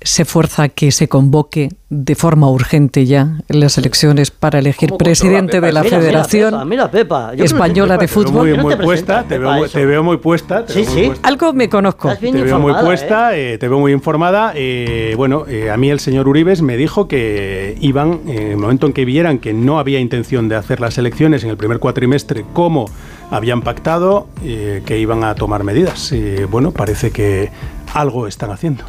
se 0.00 0.24
fuerza 0.24 0.68
que 0.68 0.90
se 0.90 1.08
convoque 1.08 1.68
de 1.90 2.14
forma 2.14 2.48
urgente 2.50 3.04
ya 3.06 3.38
las 3.48 3.76
elecciones 3.78 4.30
para 4.30 4.58
elegir 4.58 4.88
¿Cómo 4.88 4.98
controla 4.98 5.10
presidente 5.10 5.60
de 5.60 5.72
la 5.72 5.82
Mira, 5.82 5.98
mira, 5.98 6.00
Federación 6.10 6.50
Pepa, 6.52 6.64
mira, 6.64 6.90
Pepa. 6.90 7.32
Española 7.34 7.98
de 7.98 8.06
Te 8.06 8.06
veo 8.06 8.14
Fútbol. 8.14 8.48
muy, 8.48 8.56
No 8.56 8.62
muy 8.62 8.74
te 8.76 8.82
puesta, 8.82 9.22
veo, 9.28 9.52
muy- 9.52 9.64
eso. 9.66 9.78
te 9.78 9.86
veo 9.86 10.02
muy 10.02 10.16
puesta. 10.16 10.64
te 10.66 10.72
Sí, 10.72 10.80
veo 10.80 10.90
muy 10.90 11.00
sí. 11.02 11.06
puesta. 11.08 11.28
Algo 11.28 11.52
me 11.52 11.68
conozco. 11.68 12.08
Te 12.16 12.30
veo 12.32 12.32
muy 12.32 12.40
informada, 12.72 12.84
puesta, 12.84 13.36
eh, 13.36 13.58
te 13.58 13.68
veo 13.68 13.78
muy 13.78 13.92
informada. 13.92 14.52
eh, 14.56 15.14
bueno, 15.16 15.44
eh, 15.46 15.70
a 15.70 15.76
mí 15.76 15.90
el 15.90 16.00
señor 16.00 16.26
Uribes 16.28 16.62
me 16.62 16.76
dijo 16.76 17.06
que 17.06 17.76
iban, 17.80 18.20
eh, 18.26 18.38
en 18.40 18.50
el 18.52 18.56
momento 18.56 18.86
en 18.86 18.92
que 18.92 19.04
vieran 19.04 19.38
que 19.38 19.52
no 19.52 19.78
había 19.78 20.00
intención 20.00 20.48
de 20.48 20.56
hacer 20.56 20.80
las 20.80 20.98
elecciones 20.98 21.44
en 21.44 21.50
el 21.50 21.56
primer 21.56 21.78
cuatrimestre 21.78 22.44
como 22.54 22.86
habían 23.30 23.60
pactado, 23.62 24.26
eh, 24.42 24.82
que 24.84 24.98
iban 24.98 25.22
a 25.24 25.34
tomar 25.34 25.62
medidas. 25.62 26.10
Eh, 26.12 26.46
bueno, 26.50 26.70
parece 26.72 27.10
que 27.10 27.50
algo 27.94 28.26
están 28.26 28.50
haciendo. 28.50 28.84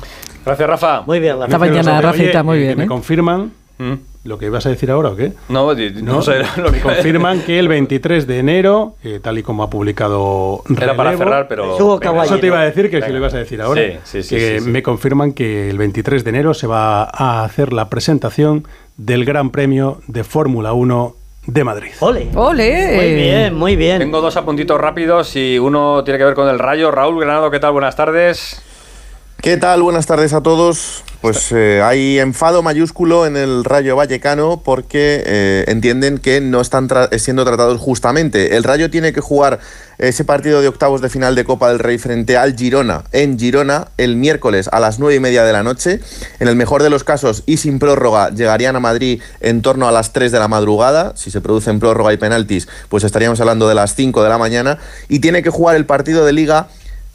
Gracias, 0.45 0.67
Rafa. 0.69 1.03
Muy 1.05 1.19
bien, 1.19 1.39
la 1.39 1.45
Esta 1.45 1.57
Oye, 1.57 1.69
mañana, 1.71 2.01
Rafita, 2.01 2.43
muy 2.43 2.57
eh, 2.57 2.61
bien. 2.61 2.77
Me 2.77 2.83
¿eh? 2.85 2.87
confirman 2.87 3.51
Mm. 3.79 3.93
lo 4.25 4.37
que 4.37 4.45
ibas 4.45 4.65
a 4.67 4.69
decir 4.69 4.91
ahora, 4.91 5.09
¿o 5.09 5.15
qué? 5.15 5.33
No, 5.49 5.73
no, 5.73 6.01
No, 6.03 6.21
sé 6.21 6.43
lo 6.57 6.69
me 6.71 6.77
que 6.77 6.83
confirman 6.83 7.41
que 7.41 7.57
el 7.57 7.67
23 7.67 8.27
de 8.27 8.37
enero, 8.37 8.95
eh, 9.03 9.19
tal 9.21 9.39
y 9.39 9.43
como 9.43 9.63
ha 9.63 9.69
publicado 9.69 10.61
Era 10.69 10.95
para 10.95 11.09
Relevo, 11.11 11.23
cerrar, 11.23 11.47
pero. 11.47 11.75
Venga. 11.99 12.23
Eso 12.23 12.37
te 12.39 12.47
iba 12.47 12.61
a 12.61 12.65
decir 12.65 12.85
que 12.91 12.97
si 12.97 13.01
Venga. 13.01 13.13
lo 13.13 13.17
ibas 13.17 13.33
a 13.33 13.37
decir 13.39 13.61
ahora. 13.61 13.81
Sí, 13.81 13.97
sí, 14.03 14.23
sí, 14.23 14.35
que 14.35 14.59
sí, 14.59 14.65
sí. 14.65 14.69
me 14.69 14.83
confirman 14.83 15.33
que 15.33 15.69
el 15.71 15.77
23 15.79 16.23
de 16.23 16.29
enero 16.29 16.53
se 16.53 16.67
va 16.67 17.03
a 17.03 17.43
hacer 17.43 17.73
la 17.73 17.89
presentación 17.89 18.65
del 18.95 19.25
Gran 19.25 19.49
Premio 19.49 20.01
de 20.07 20.23
Fórmula 20.23 20.73
1 20.73 21.15
de 21.47 21.63
Madrid. 21.63 21.91
Ole. 21.99 22.29
¡Ole! 22.35 22.91
Muy 22.95 23.15
bien, 23.15 23.53
muy 23.55 23.75
bien. 23.75 23.97
Tengo 23.99 24.21
dos 24.21 24.37
apuntitos 24.37 24.79
rápidos 24.79 25.35
y 25.35 25.57
uno 25.57 26.03
tiene 26.03 26.19
que 26.19 26.25
ver 26.25 26.35
con 26.35 26.47
el 26.47 26.59
rayo. 26.59 26.91
Raúl 26.91 27.19
Granado, 27.19 27.49
¿qué 27.49 27.59
tal? 27.59 27.71
Buenas 27.73 27.95
tardes. 27.95 28.61
¿Qué 29.43 29.57
tal? 29.57 29.81
Buenas 29.83 30.05
tardes 30.05 30.31
a 30.31 30.41
todos. 30.41 31.03
Pues 31.19 31.51
eh, 31.51 31.81
hay 31.83 32.17
enfado 32.19 32.63
mayúsculo 32.63 33.25
en 33.25 33.35
el 33.35 33.65
Rayo 33.65 33.97
Vallecano 33.97 34.61
porque 34.63 35.21
eh, 35.25 35.65
entienden 35.67 36.17
que 36.17 36.39
no 36.39 36.61
están 36.61 36.87
tra- 36.87 37.09
siendo 37.19 37.43
tratados 37.43 37.77
justamente. 37.79 38.55
El 38.55 38.63
Rayo 38.63 38.89
tiene 38.89 39.11
que 39.11 39.19
jugar 39.19 39.59
ese 39.97 40.23
partido 40.23 40.61
de 40.61 40.69
octavos 40.69 41.01
de 41.01 41.09
final 41.09 41.35
de 41.35 41.43
Copa 41.43 41.67
del 41.69 41.79
Rey 41.79 41.97
frente 41.97 42.37
al 42.37 42.55
Girona 42.55 43.03
en 43.11 43.37
Girona 43.37 43.89
el 43.97 44.15
miércoles 44.15 44.69
a 44.71 44.79
las 44.79 44.99
nueve 44.99 45.15
y 45.15 45.19
media 45.19 45.43
de 45.43 45.51
la 45.51 45.61
noche. 45.61 45.99
En 46.39 46.47
el 46.47 46.55
mejor 46.55 46.81
de 46.81 46.89
los 46.89 47.03
casos 47.03 47.43
y 47.45 47.57
sin 47.57 47.79
prórroga 47.79 48.29
llegarían 48.29 48.77
a 48.77 48.79
Madrid 48.79 49.21
en 49.41 49.61
torno 49.61 49.89
a 49.89 49.91
las 49.91 50.13
3 50.13 50.31
de 50.31 50.39
la 50.39 50.47
madrugada. 50.47 51.17
Si 51.17 51.31
se 51.31 51.41
producen 51.41 51.81
prórroga 51.81 52.13
y 52.13 52.17
penaltis, 52.17 52.69
pues 52.87 53.03
estaríamos 53.03 53.41
hablando 53.41 53.67
de 53.67 53.75
las 53.75 53.93
5 53.93 54.23
de 54.23 54.29
la 54.29 54.37
mañana. 54.37 54.77
Y 55.09 55.19
tiene 55.19 55.43
que 55.43 55.49
jugar 55.49 55.75
el 55.75 55.85
partido 55.85 56.25
de 56.25 56.31
liga 56.31 56.67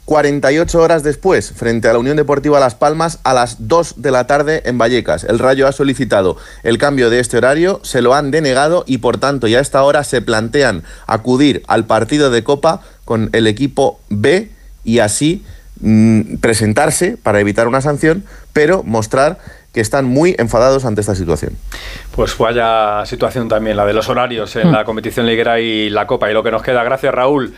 48 0.09 0.81
horas 0.81 1.03
después, 1.03 1.53
frente 1.55 1.87
a 1.87 1.93
la 1.93 1.99
Unión 1.99 2.17
Deportiva 2.17 2.59
Las 2.59 2.73
Palmas, 2.73 3.19
a 3.23 3.35
las 3.35 3.67
2 3.67 4.01
de 4.01 4.09
la 4.09 4.25
tarde 4.25 4.63
en 4.65 4.79
Vallecas. 4.79 5.23
El 5.23 5.37
Rayo 5.37 5.67
ha 5.67 5.71
solicitado 5.71 6.35
el 6.63 6.79
cambio 6.79 7.11
de 7.11 7.19
este 7.19 7.37
horario, 7.37 7.79
se 7.83 8.01
lo 8.01 8.15
han 8.15 8.31
denegado 8.31 8.83
y 8.87 8.97
por 8.97 9.19
tanto 9.19 9.45
ya 9.45 9.59
a 9.59 9.61
esta 9.61 9.83
hora 9.83 10.03
se 10.03 10.23
plantean 10.23 10.81
acudir 11.05 11.61
al 11.67 11.85
partido 11.85 12.31
de 12.31 12.43
Copa 12.43 12.81
con 13.05 13.29
el 13.33 13.45
equipo 13.45 13.99
B 14.09 14.49
y 14.83 14.97
así 14.97 15.45
mm, 15.81 16.37
presentarse 16.37 17.15
para 17.21 17.39
evitar 17.39 17.67
una 17.67 17.81
sanción, 17.81 18.23
pero 18.51 18.81
mostrar 18.81 19.37
que 19.75 19.79
están 19.79 20.05
muy 20.05 20.35
enfadados 20.39 20.85
ante 20.85 21.01
esta 21.01 21.13
situación. 21.13 21.53
Pues 22.15 22.35
vaya 22.35 23.05
situación 23.05 23.47
también, 23.47 23.77
la 23.77 23.85
de 23.85 23.93
los 23.93 24.09
horarios 24.09 24.55
en 24.55 24.71
la 24.71 24.85
competición 24.85 25.27
liguera 25.27 25.59
y 25.59 25.91
la 25.91 26.07
Copa. 26.07 26.31
Y 26.31 26.33
lo 26.33 26.41
que 26.41 26.49
nos 26.49 26.63
queda, 26.63 26.83
gracias 26.83 27.13
Raúl. 27.13 27.53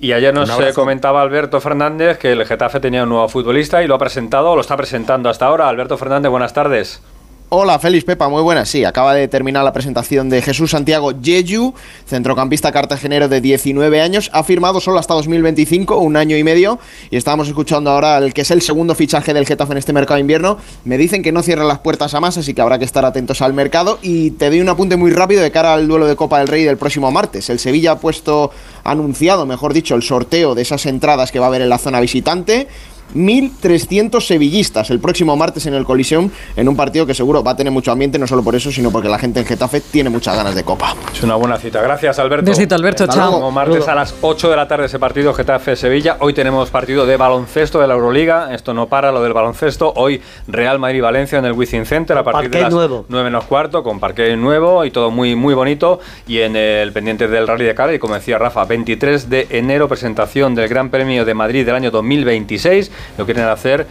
Y 0.00 0.12
ayer 0.12 0.32
nos 0.32 0.48
eh, 0.50 0.72
comentaba 0.74 1.22
Alberto 1.22 1.60
Fernández 1.60 2.18
que 2.18 2.30
el 2.30 2.46
Getafe 2.46 2.78
tenía 2.78 3.02
un 3.02 3.08
nuevo 3.08 3.28
futbolista 3.28 3.82
y 3.82 3.88
lo 3.88 3.96
ha 3.96 3.98
presentado, 3.98 4.52
o 4.52 4.54
lo 4.54 4.60
está 4.60 4.76
presentando 4.76 5.28
hasta 5.28 5.46
ahora. 5.46 5.68
Alberto 5.68 5.98
Fernández, 5.98 6.30
buenas 6.30 6.52
tardes. 6.52 7.02
Hola, 7.50 7.78
Félix 7.78 8.04
Pepa, 8.04 8.28
muy 8.28 8.42
buenas. 8.42 8.68
Sí, 8.68 8.84
acaba 8.84 9.14
de 9.14 9.26
terminar 9.26 9.64
la 9.64 9.72
presentación 9.72 10.28
de 10.28 10.42
Jesús 10.42 10.72
Santiago 10.72 11.12
Yeyu, 11.12 11.72
centrocampista 12.06 12.70
cartagenero 12.72 13.26
de 13.26 13.40
19 13.40 14.02
años. 14.02 14.28
Ha 14.34 14.44
firmado 14.44 14.82
solo 14.82 14.98
hasta 14.98 15.14
2025, 15.14 15.96
un 15.96 16.18
año 16.18 16.36
y 16.36 16.44
medio. 16.44 16.78
Y 17.10 17.16
estábamos 17.16 17.48
escuchando 17.48 17.90
ahora 17.90 18.18
el 18.18 18.34
que 18.34 18.42
es 18.42 18.50
el 18.50 18.60
segundo 18.60 18.94
fichaje 18.94 19.32
del 19.32 19.46
Getafe 19.46 19.72
en 19.72 19.78
este 19.78 19.94
mercado 19.94 20.16
de 20.16 20.20
invierno. 20.20 20.58
Me 20.84 20.98
dicen 20.98 21.22
que 21.22 21.32
no 21.32 21.42
cierran 21.42 21.68
las 21.68 21.78
puertas 21.78 22.12
a 22.12 22.20
más, 22.20 22.36
así 22.36 22.52
que 22.52 22.60
habrá 22.60 22.78
que 22.78 22.84
estar 22.84 23.06
atentos 23.06 23.40
al 23.40 23.54
mercado. 23.54 23.98
Y 24.02 24.32
te 24.32 24.50
doy 24.50 24.60
un 24.60 24.68
apunte 24.68 24.96
muy 24.98 25.10
rápido 25.10 25.40
de 25.40 25.50
cara 25.50 25.72
al 25.72 25.88
duelo 25.88 26.06
de 26.06 26.16
Copa 26.16 26.40
del 26.40 26.48
Rey 26.48 26.64
del 26.64 26.76
próximo 26.76 27.10
martes. 27.10 27.48
El 27.48 27.58
Sevilla 27.58 27.92
ha 27.92 27.98
puesto, 27.98 28.50
anunciado, 28.84 29.46
mejor 29.46 29.72
dicho, 29.72 29.94
el 29.94 30.02
sorteo 30.02 30.54
de 30.54 30.60
esas 30.60 30.84
entradas 30.84 31.32
que 31.32 31.38
va 31.38 31.46
a 31.46 31.48
haber 31.48 31.62
en 31.62 31.70
la 31.70 31.78
zona 31.78 31.98
visitante. 32.00 32.68
1.300 33.14 34.20
sevillistas 34.20 34.90
el 34.90 35.00
próximo 35.00 35.36
martes 35.36 35.66
en 35.66 35.74
el 35.74 35.84
Coliseum 35.84 36.30
en 36.56 36.68
un 36.68 36.76
partido 36.76 37.06
que 37.06 37.14
seguro 37.14 37.42
va 37.42 37.52
a 37.52 37.56
tener 37.56 37.72
mucho 37.72 37.92
ambiente, 37.92 38.18
no 38.18 38.26
solo 38.26 38.42
por 38.42 38.54
eso, 38.54 38.70
sino 38.70 38.90
porque 38.90 39.08
la 39.08 39.18
gente 39.18 39.40
en 39.40 39.46
Getafe 39.46 39.80
tiene 39.80 40.10
muchas 40.10 40.36
ganas 40.36 40.54
de 40.54 40.64
copa. 40.64 40.94
Es 41.12 41.22
una 41.22 41.36
buena 41.36 41.58
cita. 41.58 41.80
Gracias, 41.80 42.18
Alberto. 42.18 42.50
Besito, 42.50 42.74
Alberto, 42.74 43.06
chao. 43.06 43.30
luego. 43.30 43.50
martes 43.50 43.88
a 43.88 43.94
las 43.94 44.14
8 44.20 44.50
de 44.50 44.56
la 44.56 44.68
tarde 44.68 44.86
ese 44.86 44.98
partido 44.98 45.32
Getafe-Sevilla. 45.32 46.16
Hoy 46.20 46.34
tenemos 46.34 46.70
partido 46.70 47.06
de 47.06 47.16
baloncesto 47.16 47.80
de 47.80 47.86
la 47.86 47.94
Euroliga. 47.94 48.54
Esto 48.54 48.74
no 48.74 48.88
para, 48.88 49.12
lo 49.12 49.22
del 49.22 49.32
baloncesto. 49.32 49.92
Hoy 49.96 50.20
Real 50.46 50.78
Madrid-Valencia 50.78 51.38
en 51.38 51.44
el 51.44 51.52
Wizzing 51.52 51.86
Center 51.86 52.16
a 52.18 52.24
partir 52.24 52.50
de 52.50 52.60
las 52.60 52.72
nuevo. 52.72 53.06
9 53.08 53.24
menos 53.24 53.44
cuarto, 53.44 53.82
con 53.82 54.00
parque 54.00 54.36
nuevo 54.36 54.84
y 54.84 54.90
todo 54.90 55.10
muy, 55.10 55.34
muy 55.34 55.54
bonito. 55.54 56.00
Y 56.26 56.40
en 56.40 56.56
el 56.56 56.92
pendiente 56.92 57.28
del 57.28 57.46
Rally 57.46 57.64
de 57.64 57.78
y 57.94 57.98
como 57.98 58.14
decía 58.14 58.38
Rafa, 58.38 58.64
23 58.64 59.30
de 59.30 59.46
enero, 59.50 59.88
presentación 59.88 60.54
del 60.54 60.68
Gran 60.68 60.90
Premio 60.90 61.24
de 61.24 61.34
Madrid 61.34 61.64
del 61.64 61.74
año 61.74 61.90
2026. 61.90 62.90
Lo 63.16 63.24
quieren 63.24 63.44
hacer 63.44 63.86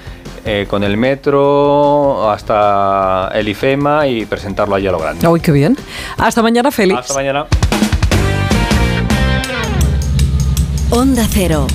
eh, 0.46 0.66
con 0.70 0.84
el 0.84 0.98
metro 0.98 2.30
hasta 2.30 3.30
el 3.34 3.50
IFEMA 3.50 4.08
y 4.08 4.26
presentarlo 4.26 4.76
allí 4.76 4.88
a 4.88 4.92
lo 4.92 5.00
grande. 5.00 5.28
Uy, 5.28 5.40
qué 5.40 5.52
bien. 5.52 5.78
Hasta 6.18 6.42
mañana, 6.42 6.72
Félix. 6.72 7.00
Hasta 7.00 7.14
mañana. 7.14 7.46
Onda 10.90 11.28
Cero. 11.30 11.68